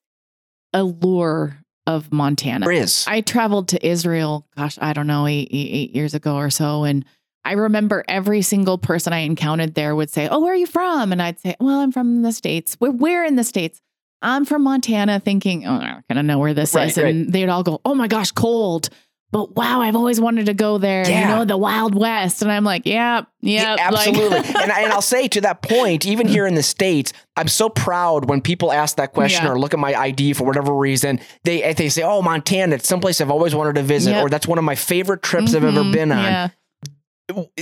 allure 0.73 1.57
of 1.87 2.11
Montana. 2.11 2.65
There 2.65 2.73
is. 2.73 3.05
I 3.07 3.21
traveled 3.21 3.69
to 3.69 3.87
Israel, 3.87 4.45
gosh, 4.55 4.77
I 4.81 4.93
don't 4.93 5.07
know, 5.07 5.25
eight, 5.25 5.47
eight, 5.51 5.71
eight 5.71 5.95
years 5.95 6.13
ago 6.13 6.35
or 6.35 6.49
so. 6.49 6.83
And 6.83 7.03
I 7.45 7.53
remember 7.53 8.03
every 8.07 8.41
single 8.41 8.77
person 8.77 9.13
I 9.13 9.19
encountered 9.19 9.73
there 9.73 9.95
would 9.95 10.09
say, 10.09 10.27
Oh, 10.29 10.39
where 10.41 10.53
are 10.53 10.57
you 10.57 10.67
from? 10.67 11.11
And 11.11 11.21
I'd 11.21 11.39
say, 11.39 11.55
Well, 11.59 11.79
I'm 11.79 11.91
from 11.91 12.21
the 12.21 12.31
States. 12.31 12.77
We're 12.79 12.91
where 12.91 13.25
in 13.25 13.35
the 13.35 13.43
States? 13.43 13.81
I'm 14.21 14.43
from 14.45 14.63
Montana, 14.63 15.19
thinking, 15.21 15.65
Oh, 15.65 15.71
I'm 15.71 15.79
not 15.81 16.03
gonna 16.09 16.23
know 16.23 16.39
where 16.39 16.53
this 16.53 16.73
Right, 16.75 16.89
is. 16.89 16.97
And 16.97 17.31
they'd 17.31 17.47
all 17.49 17.63
go, 17.63 17.79
Oh 17.85 17.95
my 17.95 18.07
gosh, 18.07 18.31
cold. 18.31 18.89
But 19.31 19.55
wow, 19.55 19.79
I've 19.81 19.95
always 19.95 20.19
wanted 20.19 20.47
to 20.47 20.55
go 20.55 20.79
there. 20.79 21.07
You 21.07 21.27
know, 21.27 21.45
the 21.45 21.55
Wild 21.55 21.93
West. 21.93 22.41
And 22.41 22.51
I'm 22.51 22.63
like, 22.63 22.85
Yeah, 22.85 23.21
yeah, 23.41 23.75
Yeah, 23.75 23.87
absolutely. 23.87 24.37
and, 24.61 24.71
I, 24.71 24.81
and 24.81 24.91
I'll 24.91 25.01
say 25.03 25.27
to 25.29 25.41
that 25.41 25.61
point, 25.61 26.05
even 26.07 26.27
here 26.27 26.47
in 26.47 26.55
the 26.55 26.63
States, 26.63 27.13
I'm 27.37 27.47
so 27.47 27.69
proud 27.69 28.27
when 28.27 28.41
people 28.41 28.71
ask 28.71 28.97
that 28.97 29.13
question 29.13 29.45
Yeah. 29.45 29.51
or 29.51 29.59
look 29.59 29.73
at 29.73 29.79
my 29.79 29.93
ID 29.93 30.33
for 30.33 30.43
whatever 30.45 30.73
reason. 30.75 31.19
They 31.43 31.73
they 31.73 31.89
say, 31.89 32.01
"Oh, 32.01 32.21
Montana, 32.23 32.75
it's 32.75 32.89
someplace 32.89 33.21
I've 33.21 33.29
always 33.31 33.53
wanted 33.55 33.75
to 33.75 33.83
visit," 33.83 34.11
Yep. 34.11 34.25
or 34.25 34.29
"That's 34.29 34.47
one 34.47 34.57
of 34.57 34.63
my 34.65 34.75
favorite 34.75 35.21
trips 35.21 35.53
I've 35.55 35.63
ever 35.63 35.83
Mhm, 35.83 35.91
been 35.93 36.11
on." 36.11 36.17
Yeah. 36.23 36.47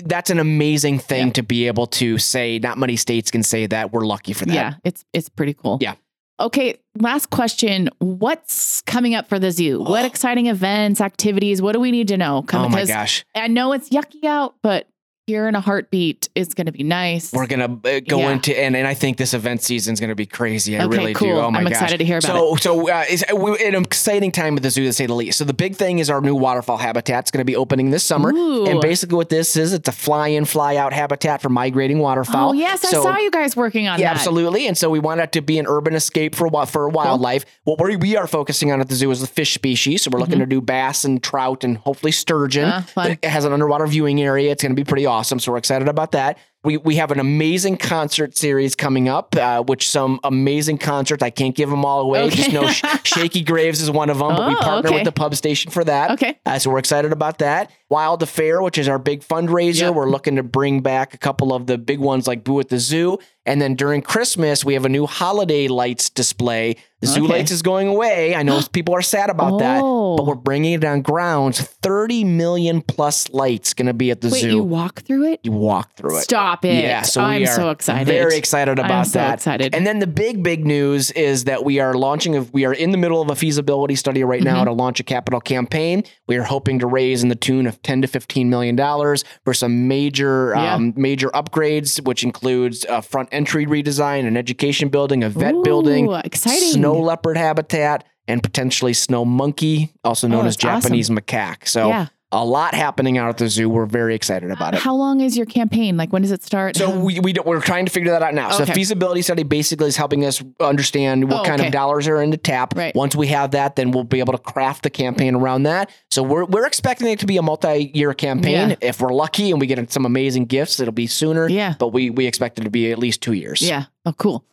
That's 0.03 0.30
an 0.30 0.39
amazing 0.39 0.99
thing 0.99 1.27
Yeah. 1.27 1.34
to 1.34 1.43
be 1.43 1.67
able 1.67 1.88
to 1.88 2.17
say. 2.17 2.60
Not 2.60 2.77
many 2.77 2.95
states 2.95 3.32
can 3.32 3.43
say 3.43 3.65
that. 3.67 3.91
We're 3.91 4.06
lucky 4.06 4.34
for 4.34 4.45
that. 4.45 4.53
Yeah, 4.53 4.73
it's 4.84 5.03
it's 5.13 5.30
pretty 5.30 5.53
cool. 5.53 5.77
Yeah. 5.82 5.95
Okay, 6.39 6.77
last 6.99 7.32
question. 7.32 7.89
What's 7.97 8.82
coming 8.82 9.15
up 9.15 9.27
for 9.27 9.39
the 9.39 9.51
zoo? 9.51 9.80
What 9.82 10.03
oh. 10.03 10.08
exciting 10.08 10.45
events, 10.47 11.01
activities? 11.01 11.62
What 11.62 11.73
do 11.73 11.80
we 11.80 11.89
need 11.91 12.08
to 12.10 12.17
know? 12.17 12.43
Come 12.43 12.65
Oh 12.65 12.69
my 12.69 12.75
because 12.75 12.89
gosh, 12.89 13.25
I 13.36 13.47
know 13.47 13.73
it's 13.73 13.89
yucky 13.89 14.23
out, 14.23 14.56
but 14.62 14.88
here 15.27 15.45
in 15.49 15.55
a 15.55 15.59
heartbeat 15.61 16.29
is 16.35 16.53
going 16.53 16.67
to 16.67 16.71
be 16.71 16.83
nice. 16.83 17.33
we're 17.33 17.45
gonna 17.47 17.65
uh, 17.65 17.99
go 18.07 18.19
Yeah. 18.19 18.31
into 18.31 18.57
and, 18.57 18.77
and 18.77 18.87
I 18.87 18.93
think 18.93 19.17
this 19.17 19.33
event 19.33 19.61
season 19.61 19.93
is 19.93 19.99
gonna 19.99 20.15
be 20.15 20.25
crazy. 20.25 20.77
I 20.77 20.85
okay, 20.85 20.97
really 20.97 21.13
cool. 21.13 21.27
do. 21.35 21.39
Oh 21.41 21.51
my 21.51 21.59
I'm 21.59 21.65
gosh. 21.65 21.73
excited 21.73 21.97
to 21.97 22.05
hear 22.05 22.19
about 22.19 22.27
so, 22.27 22.55
it. 22.55 22.63
So, 22.63 22.89
uh, 22.89 23.03
it's 23.09 23.23
uh, 23.29 23.53
an 23.55 23.75
exciting 23.75 24.31
time 24.31 24.55
at 24.55 24.63
the 24.63 24.69
zoo 24.69 24.85
to 24.85 24.93
say 24.93 25.05
the 25.05 25.13
least. 25.13 25.37
So, 25.37 25.43
the 25.43 25.53
big 25.53 25.75
thing 25.75 25.99
is 25.99 26.09
our 26.09 26.21
new 26.21 26.33
waterfall 26.33 26.77
habitat. 26.77 27.25
It's 27.25 27.31
going 27.31 27.41
to 27.41 27.45
be 27.45 27.57
opening 27.57 27.89
this 27.89 28.05
summer. 28.05 28.31
Ooh. 28.31 28.65
And 28.67 28.79
basically, 28.79 29.17
what 29.17 29.27
this 29.27 29.57
is, 29.57 29.73
it's 29.73 29.89
a 29.89 29.91
fly-in, 29.91 30.45
fly-out 30.45 30.93
habitat 30.93 31.41
for 31.41 31.49
migrating 31.49 31.99
waterfowl. 31.99 32.51
Oh 32.51 32.53
yes, 32.53 32.85
I 32.85 32.91
saw 32.91 33.17
you 33.17 33.29
guys 33.29 33.57
working 33.57 33.89
on 33.89 33.99
Yeah, 33.99 34.13
that. 34.13 34.19
absolutely. 34.19 34.65
And 34.65 34.77
so 34.77 34.89
we 34.89 34.99
want 34.99 35.19
it 35.19 35.33
to 35.33 35.41
be 35.41 35.59
an 35.59 35.65
urban 35.67 35.93
escape 35.93 36.35
for 36.35 36.49
for 36.67 36.87
wildlife. 36.87 37.43
What 37.65 37.83
we 37.83 37.97
we 37.97 38.15
are 38.15 38.27
focusing 38.27 38.71
on 38.71 38.79
at 38.79 38.87
the 38.87 38.95
zoo 38.95 39.11
is 39.11 39.19
the 39.19 39.27
fish 39.27 39.53
species. 39.53 40.03
So 40.03 40.09
we're 40.11 40.19
looking 40.19 40.39
to 40.39 40.45
do 40.45 40.61
bass 40.61 41.03
and 41.03 41.21
trout 41.21 41.65
and 41.65 41.77
hopefully 41.79 42.13
sturgeon. 42.13 42.69
Mm-hmm. 42.69 42.85
Fun. 42.87 43.11
It 43.11 43.25
has 43.25 43.43
an 43.43 43.51
underwater 43.51 43.87
viewing 43.87 44.21
area. 44.21 44.53
It's 44.53 44.63
going 44.63 44.73
to 44.73 44.79
be 44.79 44.85
pretty 44.85 45.05
awesome. 45.05 45.16
So 45.23 45.51
we're 45.51 45.58
excited 45.58 45.88
about 45.88 46.12
that. 46.12 46.38
We, 46.67 46.75
we 46.75 46.95
have 46.97 47.12
an 47.12 47.19
amazing 47.21 47.77
concert 47.77 48.36
series 48.38 48.75
coming 48.75 49.08
up, 49.08 49.36
uh, 49.38 49.63
which 49.63 49.89
some 49.89 50.19
amazing 50.25 50.80
concerts. 50.80 51.23
I 51.23 51.30
can't 51.30 51.56
give 51.56 51.69
them 51.69 51.86
all 51.86 52.01
away. 52.01 52.23
Okay. 52.25 52.36
Just 52.36 52.51
know 52.51 52.67
Sh- 52.67 52.84
Shakey 53.03 53.41
Graves 53.41 53.80
is 53.82 53.89
one 53.89 54.10
of 54.10 54.17
them, 54.19 54.36
but 54.36 54.49
we 54.49 54.56
Oh, 54.56 54.60
partner 54.60 54.89
okay. 54.89 54.97
with 54.97 55.06
the 55.06 55.13
pub 55.13 55.34
station 55.36 55.71
for 55.71 55.86
that. 55.86 56.12
Okay. 56.12 56.38
Uh, 56.45 56.60
so 56.60 56.69
we're 56.69 56.80
excited 56.80 57.13
about 57.13 57.38
that. 57.38 57.71
Wild 57.89 58.21
Affair, 58.21 58.62
which 58.62 58.77
is 58.77 58.89
our 58.89 58.99
big 58.99 59.21
fundraiser. 59.21 59.82
Yep. 59.84 59.93
We're 59.93 60.10
looking 60.10 60.36
to 60.36 60.43
bring 60.43 60.82
back 60.82 61.13
a 61.13 61.17
couple 61.17 61.53
of 61.53 61.67
the 61.67 61.77
big 61.77 61.99
ones 61.99 62.27
like 62.27 62.43
Boo 62.43 62.60
at 62.60 62.67
the 62.67 62.80
Zoo. 62.80 63.17
And 63.45 63.62
then 63.62 63.75
during 63.75 64.01
Christmas, 64.01 64.65
we 64.65 64.73
have 64.73 64.84
a 64.84 64.89
new 64.89 65.06
holiday 65.06 65.69
lights 65.69 66.10
display. 66.10 66.75
The 66.99 67.08
zoo 67.08 67.23
Okay. 67.23 67.34
lights 67.34 67.51
is 67.51 67.62
going 67.62 67.88
away. 67.88 68.36
I 68.36 68.43
know 68.43 68.60
people 68.73 68.93
are 68.93 69.01
sad 69.01 69.30
about 69.30 69.60
that, 69.60 69.80
Oh. 69.82 70.17
but 70.17 70.25
we're 70.25 70.36
bringing 70.36 70.73
it 70.73 70.84
on 70.84 71.01
grounds. 71.01 71.62
30 71.62 72.25
million 72.25 72.82
plus 72.82 73.30
lights 73.30 73.73
going 73.73 73.86
to 73.86 73.93
be 73.93 74.12
at 74.12 74.19
the 74.19 74.27
Wait, 74.30 74.41
zoo. 74.41 74.49
you 74.49 74.63
walk 74.63 75.03
through 75.03 75.32
it? 75.32 75.39
You 75.43 75.53
walk 75.53 75.95
through 75.95 76.17
it. 76.17 76.23
Stop 76.23 76.57
it. 76.65 76.84
Yeah, 76.84 77.02
so 77.02 77.22
we 77.22 77.28
I'm 77.28 77.43
are 77.43 77.46
so 77.48 77.70
excited. 77.70 78.08
Very 78.08 78.38
excited 78.38 78.80
about 78.80 78.91
I'm 78.91 79.06
so 79.06 79.20
that. 79.20 79.34
excited. 79.36 79.76
And 79.76 79.86
then 79.86 80.00
the 80.00 80.08
big, 80.08 80.43
big 80.43 80.65
news 80.65 81.12
is 81.12 81.43
that 81.46 81.63
we 81.65 81.80
are 81.80 81.93
launching. 81.93 82.36
A, 82.36 82.41
we 82.41 82.65
are 82.65 82.74
in 82.74 82.91
the 82.91 82.98
middle 82.98 83.22
of 83.22 83.30
a 83.30 83.36
feasibility 83.36 83.96
study 83.96 84.24
right 84.24 84.43
now 84.43 84.62
Mhm. 84.62 84.65
to 84.65 84.72
launch 84.74 85.00
a 85.00 85.04
capital 85.04 85.39
campaign. 85.41 86.04
We 86.28 86.38
are 86.38 86.43
hoping 86.43 86.80
to 86.80 86.88
raise 86.88 87.24
in 87.24 87.30
the 87.30 87.36
tune 87.36 87.67
of 87.67 87.82
ten 87.82 88.02
to 88.02 88.08
fifteen 88.08 88.50
million 88.50 88.76
dollars 88.76 89.24
for 89.43 89.54
some 89.54 89.88
major, 89.88 90.54
Yeah. 90.56 90.76
um, 90.76 90.93
major 90.96 91.30
upgrades, 91.30 92.04
which 92.06 92.24
includes 92.24 92.86
a 92.89 93.02
front 93.02 93.30
entry 93.32 93.65
redesign, 93.65 94.28
an 94.28 94.38
education 94.38 94.89
building, 94.89 95.24
a 95.24 95.30
vet 95.30 95.54
Ooh, 95.56 95.63
building, 95.63 96.12
exciting. 96.24 96.72
snow 96.74 97.00
leopard 97.00 97.38
habitat, 97.38 98.04
and 98.28 98.43
potentially 98.43 98.93
snow 98.93 99.24
monkey, 99.24 99.93
also 100.04 100.28
known 100.28 100.43
Oh, 100.46 100.48
as 100.48 100.58
Japanese 100.58 101.10
macaque. 101.10 101.65
So 101.67 101.88
yeah. 101.89 102.08
A 102.33 102.43
lot 102.43 102.73
happening 102.73 103.17
out 103.17 103.29
at 103.29 103.37
the 103.37 103.47
zoo. 103.47 103.69
We're 103.69 103.85
very 103.85 104.13
excited 104.13 104.51
about 104.51 104.73
it. 104.73 104.81
How 104.81 104.93
long 104.93 105.21
is 105.21 105.37
your 105.37 105.45
campaign? 105.45 105.95
Like, 105.95 106.11
when 106.11 106.21
does 106.23 106.31
it 106.31 106.43
start? 106.43 106.75
So 106.75 106.99
we, 106.99 107.21
we 107.21 107.31
don't, 107.31 107.47
we're 107.47 107.61
trying 107.61 107.85
to 107.85 107.91
figure 107.91 108.11
that 108.11 108.21
out 108.21 108.33
now. 108.33 108.49
So 108.51 108.65
the 108.65 108.73
feasibility 108.73 109.21
study 109.21 109.43
basically 109.43 109.87
is 109.87 109.95
helping 109.95 110.25
us 110.25 110.43
understand 110.59 111.31
what 111.31 111.41
Oh, 111.41 111.43
kind 111.45 111.61
okay. 111.61 111.67
of 111.67 111.73
dollars 111.73 112.05
are 112.07 112.21
in 112.21 112.31
the 112.31 112.37
tap. 112.37 112.75
Right. 112.75 112.93
Once 112.95 113.15
we 113.15 113.27
have 113.27 113.51
that, 113.51 113.77
then 113.77 113.91
we'll 113.91 114.03
be 114.03 114.19
able 114.19 114.33
to 114.33 114.39
craft 114.39 114.83
the 114.83 114.89
campaign 114.89 115.35
around 115.35 115.63
that. 115.63 115.89
So 116.11 116.21
we're 116.21 116.43
we're 116.43 116.65
expecting 116.67 117.07
it 117.07 117.19
to 117.19 117.25
be 117.25 117.37
a 117.37 117.41
multi-year 117.41 118.13
campaign. 118.13 118.71
Yeah. 118.71 118.75
If 118.81 118.99
we're 118.99 119.13
lucky 119.13 119.51
and 119.51 119.61
we 119.61 119.67
get 119.67 119.89
some 119.93 120.05
amazing 120.05 120.47
gifts, 120.47 120.81
it'll 120.81 120.91
be 120.91 121.07
sooner. 121.07 121.47
Yeah. 121.47 121.75
But 121.79 121.89
we 121.93 122.09
we 122.09 122.25
expect 122.27 122.59
it 122.59 122.63
to 122.63 122.69
be 122.69 122.91
at 122.91 122.99
least 122.99 123.21
two 123.21 123.33
years. 123.33 123.61
Yeah. 123.61 123.85
Oh, 124.05 124.11
cool. 124.13 124.43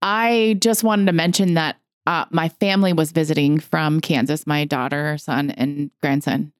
I 0.00 0.56
just 0.60 0.84
wanted 0.84 1.06
to 1.06 1.12
mention 1.12 1.54
that 1.54 1.76
uh, 2.06 2.26
my 2.30 2.50
family 2.50 2.92
was 2.92 3.10
visiting 3.10 3.58
from 3.58 4.00
Kansas, 4.00 4.46
my 4.46 4.64
daughter, 4.64 5.18
son, 5.18 5.50
and 5.50 5.90
grandson. 6.00 6.52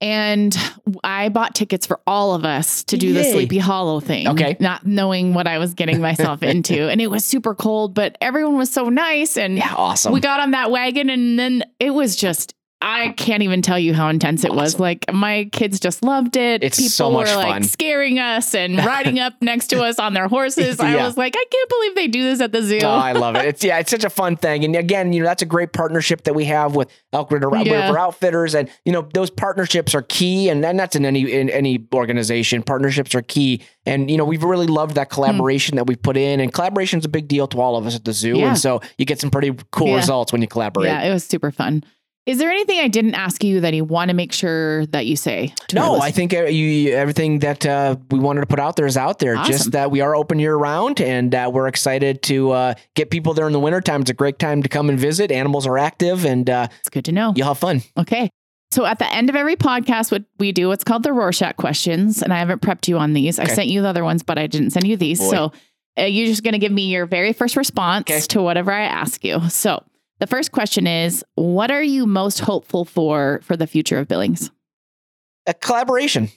And 0.00 0.56
I 1.04 1.28
bought 1.28 1.54
tickets 1.54 1.86
for 1.86 2.00
all 2.06 2.34
of 2.34 2.44
us 2.44 2.84
to 2.84 2.96
do 2.96 3.12
the 3.12 3.22
Sleepy 3.24 3.58
Hollow 3.58 4.00
thing. 4.00 4.28
Okay. 4.28 4.56
Not 4.58 4.86
knowing 4.86 5.34
what 5.34 5.46
I 5.46 5.58
was 5.58 5.74
getting 5.74 6.00
myself 6.00 6.42
into. 6.42 6.88
And 6.90 7.00
it 7.00 7.08
was 7.08 7.24
super 7.24 7.54
cold, 7.54 7.94
but 7.94 8.16
everyone 8.20 8.56
was 8.56 8.72
so 8.72 8.88
nice. 8.88 9.36
And 9.36 9.56
Yeah. 9.58 9.74
Awesome. 9.76 10.12
we 10.12 10.20
got 10.20 10.40
on 10.40 10.52
that 10.52 10.70
wagon 10.70 11.10
and 11.10 11.38
then 11.38 11.64
it 11.78 11.90
was 11.90 12.16
just 12.16 12.54
I 12.82 13.10
can't 13.10 13.42
even 13.42 13.60
tell 13.60 13.78
you 13.78 13.92
how 13.92 14.08
intense 14.08 14.42
it 14.42 14.54
was. 14.54 14.80
Like 14.80 15.04
my 15.12 15.50
kids 15.52 15.78
just 15.80 16.02
loved 16.02 16.36
it. 16.36 16.64
It's 16.64 16.78
People 16.78 16.90
so 16.90 17.10
much 17.10 17.28
were 17.28 17.36
like 17.36 17.48
fun. 17.48 17.62
scaring 17.64 18.18
us 18.18 18.54
and 18.54 18.76
riding 18.84 19.18
up 19.18 19.34
next 19.42 19.66
to 19.68 19.82
us 19.82 19.98
on 19.98 20.14
their 20.14 20.28
horses. 20.28 20.80
I 20.80 20.94
Yeah. 20.94 21.04
was 21.04 21.16
like, 21.16 21.34
I 21.36 21.44
can't 21.50 21.68
believe 21.68 21.94
they 21.94 22.08
do 22.08 22.22
this 22.22 22.40
at 22.40 22.52
the 22.52 22.62
zoo. 22.62 22.78
Oh, 22.82 22.88
I 22.88 23.12
love 23.12 23.36
it. 23.36 23.44
It's 23.50 23.62
yeah, 23.64 23.78
it's 23.80 23.90
such 23.90 24.04
a 24.04 24.10
fun 24.10 24.36
thing. 24.36 24.64
And 24.64 24.74
again, 24.76 25.12
you 25.12 25.20
know, 25.20 25.26
that's 25.26 25.42
a 25.42 25.46
great 25.46 25.72
partnership 25.72 26.24
that 26.24 26.34
we 26.34 26.44
have 26.46 26.74
with 26.74 26.88
Elk 27.12 27.30
River, 27.30 27.50
Yeah. 27.62 27.86
River 27.86 27.98
Outfitters. 27.98 28.54
And 28.54 28.70
you 28.84 28.92
know, 28.92 29.06
those 29.12 29.28
partnerships 29.28 29.94
are 29.94 30.02
key. 30.02 30.48
And, 30.48 30.64
and 30.64 30.78
that's 30.78 30.96
in 30.96 31.04
any 31.04 31.30
in 31.30 31.50
any 31.50 31.86
organization. 31.92 32.62
Partnerships 32.62 33.14
are 33.14 33.22
key. 33.22 33.62
And 33.84 34.10
you 34.10 34.16
know, 34.16 34.24
we've 34.24 34.42
really 34.44 34.66
loved 34.66 34.94
that 34.94 35.08
hmm. 35.08 35.14
collaboration 35.14 35.76
that 35.76 35.86
we've 35.86 36.00
put 36.00 36.16
in. 36.16 36.40
And 36.40 36.52
collaboration 36.52 36.98
is 36.98 37.04
a 37.04 37.08
big 37.10 37.28
deal 37.28 37.46
to 37.48 37.60
all 37.60 37.76
of 37.76 37.86
us 37.86 37.94
at 37.94 38.04
the 38.04 38.12
zoo. 38.12 38.38
Yeah. 38.38 38.48
And 38.50 38.58
so 38.58 38.80
you 38.96 39.04
get 39.04 39.20
some 39.20 39.30
pretty 39.30 39.54
cool 39.70 39.94
results 39.94 40.32
when 40.32 40.40
you 40.40 40.48
collaborate. 40.48 40.86
yeah, 40.86 41.02
it 41.02 41.12
was 41.12 41.24
super 41.24 41.50
fun. 41.50 41.84
Is 42.30 42.38
there 42.38 42.48
anything 42.48 42.78
I 42.78 42.86
didn't 42.86 43.16
ask 43.16 43.42
you 43.42 43.60
that 43.62 43.74
you 43.74 43.84
want 43.84 44.10
to 44.10 44.14
make 44.14 44.32
sure 44.32 44.86
that 44.86 45.04
you 45.06 45.16
say? 45.16 45.52
No, 45.74 46.00
I 46.00 46.12
think 46.12 46.32
you, 46.32 46.92
everything 46.92 47.40
that 47.40 47.66
uh, 47.66 47.96
we 48.12 48.20
wanted 48.20 48.42
to 48.42 48.46
put 48.46 48.60
out 48.60 48.76
there 48.76 48.86
is 48.86 48.96
out 48.96 49.18
there. 49.18 49.36
Awesome. 49.36 49.52
Just 49.52 49.72
that 49.72 49.90
we 49.90 50.00
are 50.00 50.14
open 50.14 50.38
year 50.38 50.54
round 50.54 51.00
and 51.00 51.34
uh, 51.34 51.50
we're 51.52 51.66
excited 51.66 52.22
to 52.22 52.52
uh, 52.52 52.74
get 52.94 53.10
people 53.10 53.34
there 53.34 53.48
in 53.48 53.52
the 53.52 53.58
wintertime. 53.58 54.02
It's 54.02 54.10
a 54.10 54.14
great 54.14 54.38
time 54.38 54.62
to 54.62 54.68
come 54.68 54.88
and 54.88 54.96
visit. 54.96 55.32
Animals 55.32 55.66
are 55.66 55.76
active 55.76 56.24
and 56.24 56.48
uh, 56.48 56.68
it's 56.78 56.88
good 56.88 57.04
to 57.06 57.12
know. 57.12 57.32
you'll 57.34 57.48
have 57.48 57.58
fun. 57.58 57.82
Okay. 57.98 58.30
So 58.70 58.86
at 58.86 59.00
the 59.00 59.12
end 59.12 59.28
of 59.28 59.34
every 59.34 59.56
podcast, 59.56 60.12
what 60.12 60.22
we 60.38 60.52
do, 60.52 60.68
what's 60.68 60.84
called 60.84 61.02
the 61.02 61.12
Rorschach 61.12 61.56
questions, 61.56 62.22
and 62.22 62.32
I 62.32 62.38
haven't 62.38 62.62
prepped 62.62 62.86
you 62.86 62.98
on 62.98 63.14
these. 63.14 63.40
I 63.40 63.44
sent 63.46 63.66
you 63.66 63.82
the 63.82 63.88
other 63.88 64.04
ones, 64.04 64.22
but 64.22 64.38
I 64.38 64.46
didn't 64.46 64.70
send 64.70 64.86
you 64.86 64.96
these. 64.96 65.18
Boy. 65.18 65.30
So 65.30 65.52
uh, 65.98 66.04
you're 66.04 66.28
just 66.28 66.44
going 66.44 66.52
to 66.52 66.60
give 66.60 66.70
me 66.70 66.84
your 66.92 67.06
very 67.06 67.32
first 67.32 67.56
response 67.56 68.08
Okay. 68.08 68.20
to 68.20 68.40
whatever 68.40 68.70
I 68.70 68.82
ask 68.82 69.24
you. 69.24 69.40
So 69.48 69.82
the 70.20 70.26
first 70.26 70.52
question 70.52 70.86
is, 70.86 71.24
what 71.34 71.70
are 71.70 71.82
you 71.82 72.06
most 72.06 72.40
hopeful 72.40 72.84
for 72.84 73.40
for 73.42 73.56
the 73.56 73.66
future 73.66 73.98
of 73.98 74.06
Billings? 74.06 74.50
A 75.46 75.54
collaboration. 75.54 76.28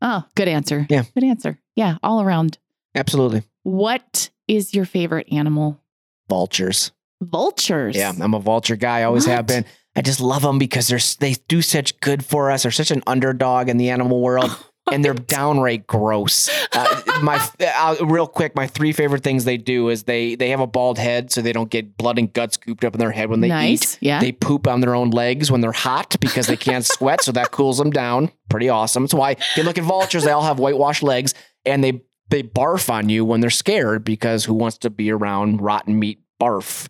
Oh, 0.00 0.24
good 0.34 0.48
answer. 0.48 0.86
Yeah. 0.88 1.04
good 1.14 1.24
answer. 1.24 1.58
Yeah, 1.76 1.96
all 2.02 2.22
around. 2.22 2.58
Absolutely. 2.94 3.42
What 3.64 4.30
is 4.46 4.74
your 4.74 4.84
favorite 4.84 5.32
animal? 5.32 5.80
Vultures. 6.28 6.92
Vultures. 7.22 7.96
Yeah, 7.96 8.12
I'm 8.20 8.34
a 8.34 8.40
vulture 8.40 8.76
guy. 8.76 9.00
I 9.00 9.04
always 9.04 9.26
have 9.26 9.46
been. 9.46 9.64
I 9.96 10.02
just 10.02 10.20
love 10.20 10.42
them 10.42 10.58
because 10.58 10.88
they're 10.88 10.98
they 11.20 11.36
do 11.48 11.62
such 11.62 11.98
good 12.00 12.24
for 12.24 12.50
us. 12.50 12.62
They're 12.62 12.72
such 12.72 12.90
an 12.90 13.02
underdog 13.06 13.68
in 13.68 13.76
the 13.76 13.90
animal 13.90 14.20
world, 14.20 14.50
and 14.92 15.04
they're 15.04 15.14
downright 15.14 15.86
gross. 15.86 16.50
Uh, 16.72 17.02
my 17.22 17.46
uh, 17.60 17.96
real 18.04 18.26
quick, 18.26 18.54
my 18.54 18.66
three 18.66 18.92
favorite 18.92 19.22
things 19.22 19.44
they 19.44 19.56
do 19.56 19.88
is 19.88 20.04
they 20.04 20.34
they 20.34 20.50
have 20.50 20.60
a 20.60 20.66
bald 20.66 20.98
head 20.98 21.32
so 21.32 21.40
they 21.40 21.52
don't 21.52 21.70
get 21.70 21.96
blood 21.96 22.18
and 22.18 22.32
guts 22.32 22.54
scooped 22.54 22.84
up 22.84 22.94
in 22.94 22.98
their 22.98 23.10
head 23.10 23.30
when 23.30 23.40
they 23.40 23.48
nice. 23.48 23.94
eat. 23.94 23.98
Yeah. 24.00 24.20
They 24.20 24.32
poop 24.32 24.66
on 24.66 24.80
their 24.80 24.94
own 24.94 25.10
legs 25.10 25.50
when 25.50 25.60
they're 25.60 25.72
hot 25.72 26.16
because 26.20 26.46
they 26.46 26.56
can't 26.56 26.84
sweat, 26.84 27.22
so 27.22 27.32
that 27.32 27.50
cools 27.50 27.78
them 27.78 27.90
down. 27.90 28.30
Pretty 28.48 28.68
awesome. 28.68 29.04
That's 29.04 29.14
why 29.14 29.32
if 29.32 29.56
you 29.56 29.62
look 29.62 29.78
at 29.78 29.84
vultures, 29.84 30.24
they 30.24 30.32
all 30.32 30.42
have 30.42 30.58
whitewashed 30.58 31.02
legs, 31.02 31.34
and 31.64 31.82
they 31.82 32.02
they 32.28 32.42
barf 32.42 32.90
on 32.90 33.08
you 33.08 33.24
when 33.24 33.40
they're 33.40 33.50
scared 33.50 34.04
because 34.04 34.44
who 34.44 34.54
wants 34.54 34.78
to 34.78 34.90
be 34.90 35.10
around 35.10 35.60
rotten 35.60 35.98
meat 35.98 36.20
barf? 36.40 36.88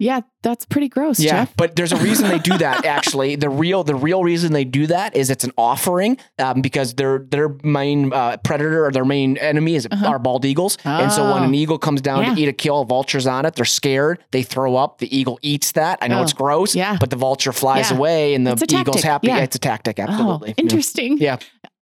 Yeah, 0.00 0.20
that's 0.42 0.64
pretty 0.64 0.88
gross, 0.88 1.20
Yeah, 1.20 1.44
Jeff. 1.44 1.56
but 1.56 1.76
there's 1.76 1.92
a 1.92 1.96
reason 1.98 2.28
they 2.28 2.38
do 2.38 2.56
that. 2.58 2.84
Actually, 2.86 3.36
the 3.36 3.50
real 3.50 3.84
the 3.84 3.94
real 3.94 4.24
reason 4.24 4.52
they 4.54 4.64
do 4.64 4.86
that 4.88 5.14
is 5.14 5.28
it's 5.30 5.44
an 5.44 5.52
offering 5.58 6.16
um, 6.38 6.62
because 6.62 6.94
their 6.94 7.18
their 7.18 7.50
main 7.62 8.12
uh, 8.12 8.38
predator 8.42 8.86
or 8.86 8.90
their 8.90 9.04
main 9.04 9.36
enemy 9.36 9.74
is 9.76 9.86
Uh-huh. 9.90 10.06
are 10.08 10.18
bald 10.18 10.44
eagles, 10.44 10.78
and 10.84 11.12
so 11.12 11.32
when 11.32 11.42
Oh. 11.42 11.46
an 11.46 11.54
eagle 11.54 11.78
comes 11.78 12.00
down 12.00 12.24
Yeah. 12.24 12.34
to 12.34 12.40
eat 12.40 12.48
a 12.48 12.52
kill, 12.52 12.84
vultures 12.84 13.26
on 13.26 13.44
it. 13.46 13.54
They're 13.54 13.64
scared. 13.66 14.18
They 14.32 14.42
throw 14.42 14.74
up. 14.76 14.98
The 14.98 15.14
eagle 15.16 15.38
eats 15.42 15.72
that. 15.72 15.98
I 16.00 16.08
know 16.08 16.20
Oh, 16.20 16.22
it's 16.22 16.32
gross. 16.32 16.74
yeah. 16.74 16.96
but 16.98 17.10
the 17.10 17.16
vulture 17.16 17.52
flies 17.52 17.90
Yeah. 17.90 17.96
away, 17.98 18.34
and 18.34 18.46
the 18.46 18.52
eagle's 18.80 19.02
happy. 19.02 19.28
yeah. 19.28 19.38
It's 19.38 19.56
a 19.56 19.60
tactic. 19.60 19.98
Absolutely. 20.00 20.50
Oh, 20.50 20.54
interesting. 20.56 21.18
Yeah. 21.18 21.36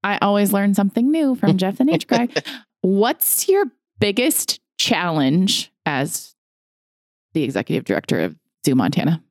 I 0.04 0.18
always 0.22 0.52
learn 0.54 0.74
something 0.74 1.12
new 1.12 1.36
from 1.36 1.58
Jeff 1.62 1.78
the 1.78 1.84
Nature 1.86 2.08
Guy. 2.08 2.28
What's 2.82 3.48
your 3.48 3.66
biggest 4.00 4.60
challenge 4.80 5.72
as 5.86 6.34
the 7.38 7.44
executive 7.44 7.86
director 7.86 8.20
of 8.20 8.36
Zoo 8.66 8.74
Montana? 8.76 9.24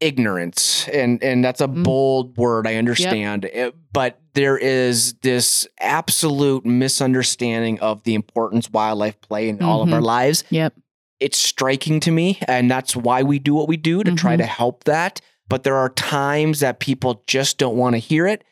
ignorance 0.00 0.88
and 0.88 1.22
and 1.22 1.44
that's 1.44 1.60
a 1.60 1.68
Mm. 1.68 1.84
bold 1.84 2.36
word 2.36 2.66
i 2.66 2.74
understand 2.74 3.44
It- 3.44 3.72
but 3.92 4.18
there 4.34 4.58
is 4.58 5.14
this 5.22 5.64
absolute 5.80 6.66
misunderstanding 6.66 7.78
of 7.78 8.02
the 8.02 8.14
importance 8.14 8.68
wildlife 8.68 9.20
play 9.20 9.48
in 9.48 9.62
all 9.62 9.80
of 9.80 9.88
Mhm. 9.88 9.92
our 9.92 10.00
lives 10.02 10.42
Yep. 10.50 10.74
it's 11.20 11.38
striking 11.38 12.00
to 12.00 12.10
me 12.10 12.40
and 12.48 12.68
that's 12.68 12.96
why 12.96 13.22
we 13.22 13.38
do 13.38 13.54
what 13.54 13.68
we 13.68 13.76
do 13.76 14.02
to 14.02 14.10
try 14.12 14.34
Mhm. 14.34 14.38
to 14.38 14.46
help 14.46 14.82
that 14.84 15.20
but 15.48 15.62
there 15.62 15.76
are 15.76 15.90
times 15.90 16.58
that 16.58 16.80
people 16.80 17.22
just 17.28 17.56
don't 17.58 17.76
want 17.76 17.94
to 17.94 17.98
hear 17.98 18.26
it 18.26 18.42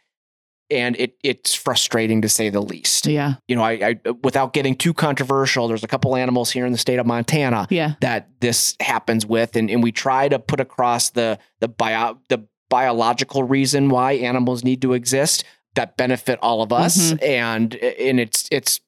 and 0.71 0.97
it 0.97 1.17
it's 1.23 1.55
frustrating 1.55 2.23
to 2.23 2.29
say 2.29 2.49
the 2.51 2.61
least 2.63 3.07
Yeah. 3.07 3.35
you 3.49 3.57
know 3.57 3.63
I, 3.63 3.73
I 4.05 4.11
without 4.23 4.53
getting 4.53 4.75
too 4.77 4.95
controversial 4.95 5.69
there's 5.69 5.85
a 5.85 5.89
couple 5.89 6.15
animals 6.17 6.51
here 6.51 6.67
in 6.67 6.73
the 6.73 6.79
state 6.79 6.99
of 6.99 7.07
montana 7.07 7.67
Yeah. 7.71 7.95
that 8.01 8.29
this 8.41 8.77
happens 8.81 9.27
with 9.27 9.57
and, 9.57 9.71
and 9.71 9.83
we 9.83 9.93
try 9.93 10.29
to 10.29 10.39
put 10.39 10.61
across 10.61 11.11
the 11.11 11.39
the 11.61 11.69
bio 11.69 12.19
the 12.29 12.47
biological 12.69 13.43
reason 13.43 13.89
why 13.89 14.13
animals 14.13 14.63
need 14.65 14.81
to 14.83 14.93
exist 14.93 15.45
that 15.75 15.97
benefit 15.97 16.39
all 16.43 16.63
of 16.63 16.73
us 16.73 17.13
and 17.21 17.75
and 17.77 18.21
it's 18.21 18.49
it's 18.51 18.81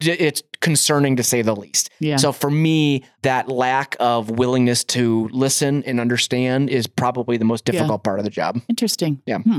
it's 0.00 0.42
concerning 0.60 1.16
to 1.16 1.24
say 1.24 1.42
the 1.42 1.56
least. 1.56 1.90
Yeah. 1.98 2.18
So 2.18 2.30
for 2.30 2.50
me, 2.52 3.02
that 3.22 3.48
lack 3.48 3.96
of 3.98 4.30
willingness 4.30 4.84
to 4.84 5.28
listen 5.32 5.82
and 5.84 5.98
understand 5.98 6.70
is 6.70 6.86
probably 6.86 7.36
the 7.36 7.44
most 7.44 7.64
Yeah. 7.66 7.72
difficult 7.72 8.04
part 8.04 8.20
of 8.20 8.24
the 8.24 8.30
job. 8.30 8.60
Interesting. 8.68 9.20
Yeah. 9.26 9.38
Hmm. 9.38 9.58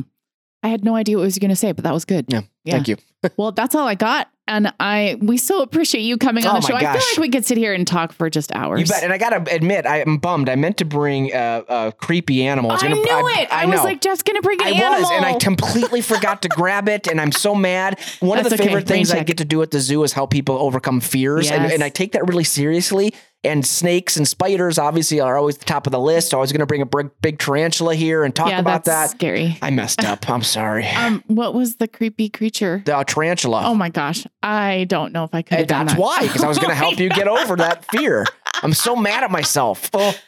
I 0.63 0.67
had 0.67 0.83
no 0.83 0.95
idea 0.95 1.17
what 1.17 1.23
I 1.23 1.25
was 1.25 1.39
going 1.39 1.49
to 1.49 1.55
say, 1.55 1.71
but 1.71 1.83
that 1.85 1.93
was 1.93 2.05
good. 2.05 2.25
Yeah. 2.27 2.41
Yeah. 2.63 2.73
Thank 2.73 2.87
you. 2.89 2.97
Well, 3.35 3.51
that's 3.51 3.75
all 3.75 3.85
I 3.85 3.95
got. 3.95 4.29
And 4.47 4.73
I, 4.79 5.17
we 5.19 5.35
so 5.37 5.61
appreciate 5.61 6.03
you 6.03 6.17
coming 6.17 6.45
on 6.45 6.55
Oh 6.55 6.59
the 6.61 6.67
show. 6.67 6.75
I 6.75 6.79
feel 6.79 6.91
like 6.93 7.17
we 7.17 7.27
could 7.29 7.45
sit 7.45 7.57
here 7.57 7.73
and 7.73 7.85
talk 7.85 8.13
for 8.13 8.29
just 8.29 8.55
hours. 8.55 8.79
You 8.79 8.85
bet. 8.85 9.03
And 9.03 9.11
I 9.11 9.17
got 9.17 9.31
to 9.45 9.53
admit, 9.53 9.85
I 9.85 9.97
am 9.99 10.19
bummed. 10.19 10.47
I 10.47 10.55
meant 10.55 10.77
to 10.77 10.85
bring 10.85 11.33
a, 11.33 11.65
a 11.67 11.91
creepy 11.91 12.45
animal. 12.45 12.71
I 12.71 12.75
was 12.75 12.81
gonna- 12.83 12.95
knew 12.95 13.03
it. 13.03 13.51
I, 13.51 13.65
was 13.65 13.75
know. 13.75 13.83
like, 13.83 13.99
Jeff's 13.99 14.23
going 14.23 14.37
to 14.37 14.41
bring 14.41 14.61
an 14.61 14.67
I 14.67 14.69
animal. 14.71 15.01
was, 15.01 15.11
and 15.11 15.25
I 15.25 15.37
completely 15.37 15.99
forgot 15.99 16.41
to 16.43 16.47
grab 16.47 16.87
it, 16.87 17.07
and 17.07 17.19
I'm 17.19 17.33
so 17.33 17.53
mad. 17.53 17.99
One 18.21 18.37
of 18.37 18.45
That's 18.45 18.55
the 18.55 18.61
okay. 18.61 18.69
favorite 18.69 18.89
Rain 18.89 18.99
things 18.99 19.11
I 19.11 19.17
check. 19.17 19.27
get 19.27 19.37
to 19.39 19.45
do 19.45 19.61
at 19.61 19.71
the 19.71 19.81
zoo 19.81 20.01
is 20.03 20.13
help 20.13 20.31
people 20.31 20.57
overcome 20.57 21.01
fears, 21.01 21.51
and, 21.51 21.69
and 21.69 21.83
I 21.83 21.89
take 21.89 22.13
that 22.13 22.25
really 22.25 22.45
seriously. 22.45 23.13
And 23.41 23.65
snakes 23.65 24.17
and 24.17 24.27
spiders 24.27 24.77
obviously 24.77 25.21
are 25.21 25.37
always 25.37 25.57
the 25.57 25.63
top 25.63 25.87
of 25.87 25.91
the 25.91 25.99
list. 25.99 26.33
Was 26.35 26.51
going 26.51 26.59
to 26.59 26.65
bring 26.65 26.81
a 26.81 26.85
big, 26.85 27.09
big 27.21 27.39
tarantula 27.39 27.95
here 27.95 28.25
and 28.25 28.35
talk 28.35 28.49
yeah, 28.49 28.59
about 28.59 28.83
that's 28.83 29.11
that. 29.13 29.17
scary. 29.17 29.57
I 29.61 29.69
messed 29.69 30.03
up. 30.03 30.29
I'm 30.29 30.43
sorry. 30.43 30.85
Um, 30.97 31.23
what 31.27 31.53
was 31.53 31.77
the 31.77 31.87
creepy 31.87 32.27
creature? 32.27 32.81
the 32.85 33.01
tarantula. 33.05 33.61
Oh 33.63 33.73
my 33.75 33.87
gosh, 33.89 34.27
I 34.43 34.85
don't 34.89 35.13
know 35.13 35.23
if 35.23 35.33
I 35.33 35.41
could 35.41 35.53
Hey, 35.55 35.59
have 35.61 35.67
done 35.67 35.85
that's 35.85 35.97
that. 35.97 36.01
why, 36.01 36.19
because 36.23 36.43
I 36.43 36.49
was 36.49 36.57
going 36.57 36.69
to 36.71 36.75
help 36.75 36.99
you 36.99 37.07
get 37.09 37.29
over 37.29 37.55
that 37.55 37.85
fear. 37.85 38.25
I'm 38.61 38.73
so 38.73 38.97
mad 38.97 39.23
at 39.23 39.31
myself. 39.31 39.89
Oh, 39.93 40.13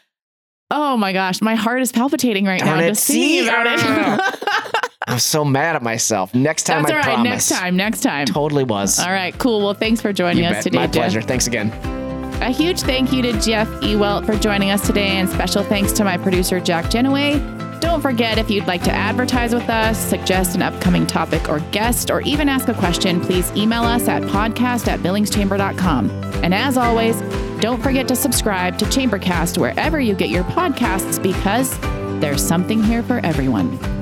Oh 0.73 0.95
my 0.95 1.11
gosh, 1.11 1.41
my 1.41 1.55
heart 1.55 1.81
is 1.81 1.91
palpitating 1.91 2.45
right 2.45 2.61
Darn 2.61 2.77
now 2.79 2.85
it. 2.85 2.87
just 2.91 3.03
See? 3.03 3.45
about 3.45 3.67
it. 3.67 4.89
I'm 5.05 5.19
so 5.19 5.43
mad 5.43 5.75
at 5.75 5.83
myself. 5.83 6.33
Next 6.33 6.63
time, 6.63 6.83
That's 6.83 6.93
I 6.93 6.95
all 6.95 6.99
right. 6.99 7.13
promise. 7.15 7.49
Next 7.49 7.49
time. 7.49 7.75
Next 7.75 8.01
time. 8.03 8.25
Totally 8.25 8.63
was. 8.63 8.97
All 8.97 9.11
right. 9.11 9.37
Cool. 9.37 9.59
Well, 9.61 9.73
thanks 9.73 9.99
for 9.99 10.13
joining 10.13 10.45
You 10.45 10.49
us 10.51 10.53
bet. 10.55 10.63
today, 10.63 10.77
My 10.77 10.85
Jeff. 10.87 10.93
pleasure. 10.93 11.21
Thanks 11.21 11.47
again. 11.47 12.00
A 12.41 12.49
huge 12.49 12.81
thank 12.81 13.13
you 13.13 13.21
to 13.21 13.39
Jeff 13.39 13.67
Ewelt 13.81 14.25
for 14.25 14.35
joining 14.35 14.71
us 14.71 14.85
today, 14.85 15.17
and 15.17 15.29
special 15.29 15.63
thanks 15.63 15.91
to 15.93 16.03
my 16.03 16.17
producer, 16.17 16.59
Jack 16.59 16.85
Genoway. 16.85 17.79
Don't 17.79 18.01
forget 18.01 18.39
if 18.39 18.49
you'd 18.49 18.65
like 18.65 18.81
to 18.83 18.91
advertise 18.91 19.53
with 19.53 19.69
us, 19.69 19.95
suggest 19.97 20.55
an 20.55 20.63
upcoming 20.63 21.05
topic 21.05 21.49
or 21.49 21.59
guest, 21.71 22.09
or 22.09 22.21
even 22.21 22.49
ask 22.49 22.67
a 22.67 22.73
question, 22.73 23.21
please 23.21 23.51
email 23.51 23.83
us 23.83 24.07
at 24.07 24.23
podcast 24.23 24.87
at 24.87 25.01
billingschamber.com. 25.01 26.09
And 26.43 26.51
as 26.55 26.77
always, 26.77 27.21
don't 27.61 27.81
forget 27.81 28.07
to 28.07 28.15
subscribe 28.15 28.79
to 28.79 28.85
Chambercast 28.85 29.59
wherever 29.59 29.99
you 29.99 30.15
get 30.15 30.29
your 30.29 30.43
podcasts 30.45 31.21
because 31.21 31.79
there's 32.21 32.43
something 32.43 32.81
here 32.81 33.03
for 33.03 33.19
everyone. 33.23 34.00